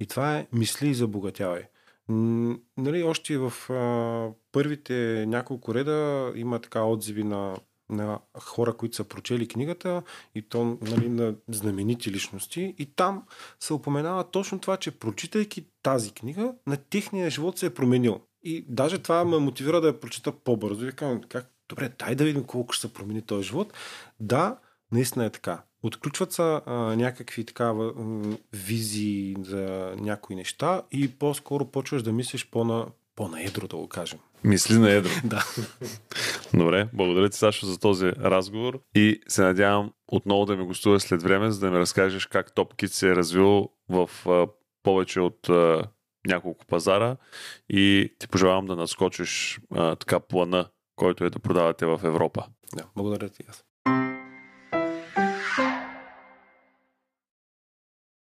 И 0.00 0.06
това 0.06 0.38
е 0.38 0.46
мисли 0.52 0.88
и 0.88 0.94
забогатявай. 0.94 1.62
Нали, 2.08 3.02
още 3.02 3.38
в 3.38 3.52
а, 3.70 4.32
първите 4.52 5.24
няколко 5.28 5.74
реда 5.74 6.32
има 6.36 6.60
така 6.60 6.82
отзиви 6.82 7.24
на, 7.24 7.56
на 7.90 8.18
хора, 8.38 8.76
които 8.76 8.96
са 8.96 9.04
прочели 9.04 9.48
книгата 9.48 10.02
и 10.34 10.42
то 10.42 10.78
нали, 10.82 11.08
на 11.08 11.34
знаменити 11.48 12.10
личности. 12.10 12.74
И 12.78 12.86
там 12.86 13.22
се 13.60 13.72
упоменава 13.72 14.30
точно 14.30 14.58
това, 14.58 14.76
че 14.76 14.98
прочитайки 14.98 15.66
тази 15.82 16.10
книга, 16.10 16.54
на 16.66 16.76
техния 16.76 17.30
живот 17.30 17.58
се 17.58 17.66
е 17.66 17.74
променил. 17.74 18.20
И 18.42 18.66
даже 18.68 18.98
това 18.98 19.24
ме 19.24 19.38
мотивира 19.38 19.80
да 19.80 19.86
я 19.86 20.00
прочета 20.00 20.32
по-бързо. 20.32 20.86
И 20.86 20.92
казвам, 20.92 21.22
как, 21.28 21.50
добре, 21.68 21.92
дай 21.98 22.14
да 22.14 22.24
видим 22.24 22.44
колко 22.44 22.72
ще 22.72 22.86
се 22.86 22.94
промени 22.94 23.22
този 23.22 23.48
живот. 23.48 23.72
Да, 24.20 24.58
наистина 24.92 25.24
е 25.24 25.30
така. 25.30 25.62
Отключват 25.86 26.32
се 26.32 26.42
а, 26.42 26.72
някакви 26.96 27.44
такава 27.44 27.92
визии 28.52 29.36
за 29.40 29.94
някои 29.98 30.36
неща 30.36 30.82
и 30.92 31.18
по-скоро 31.18 31.64
почваш 31.64 32.02
да 32.02 32.12
мислиш 32.12 32.50
по-на, 32.50 32.86
по-наедро, 33.16 33.68
да 33.68 33.76
го 33.76 33.88
кажем. 33.88 34.18
Мисли 34.44 34.78
на 34.78 34.90
едро. 34.90 35.10
Да. 35.24 35.44
Добре, 36.54 36.88
благодаря 36.92 37.30
ти, 37.30 37.38
Сашо, 37.38 37.66
за 37.66 37.78
този 37.78 38.06
разговор 38.06 38.80
и 38.94 39.20
се 39.28 39.42
надявам 39.42 39.92
отново 40.08 40.46
да 40.46 40.56
ми 40.56 40.66
гостуваш 40.66 41.02
след 41.02 41.22
време, 41.22 41.50
за 41.50 41.60
да 41.60 41.70
ми 41.70 41.78
разкажеш 41.78 42.26
как 42.26 42.54
TopKit 42.54 42.86
се 42.86 43.08
е 43.08 43.16
развил 43.16 43.68
в 43.88 44.10
а, 44.26 44.46
повече 44.82 45.20
от 45.20 45.48
а, 45.48 45.82
няколко 46.26 46.66
пазара 46.66 47.16
и 47.68 48.12
ти 48.18 48.28
пожелавам 48.28 48.66
да 48.66 48.76
надскочиш 48.76 49.60
а, 49.74 49.96
така 49.96 50.20
плана, 50.20 50.68
който 50.96 51.24
е 51.24 51.30
да 51.30 51.38
продавате 51.38 51.86
в 51.86 52.00
Европа. 52.04 52.44
да. 52.76 52.84
Благодаря 52.96 53.28
ти 53.28 53.44
аз. 53.48 53.64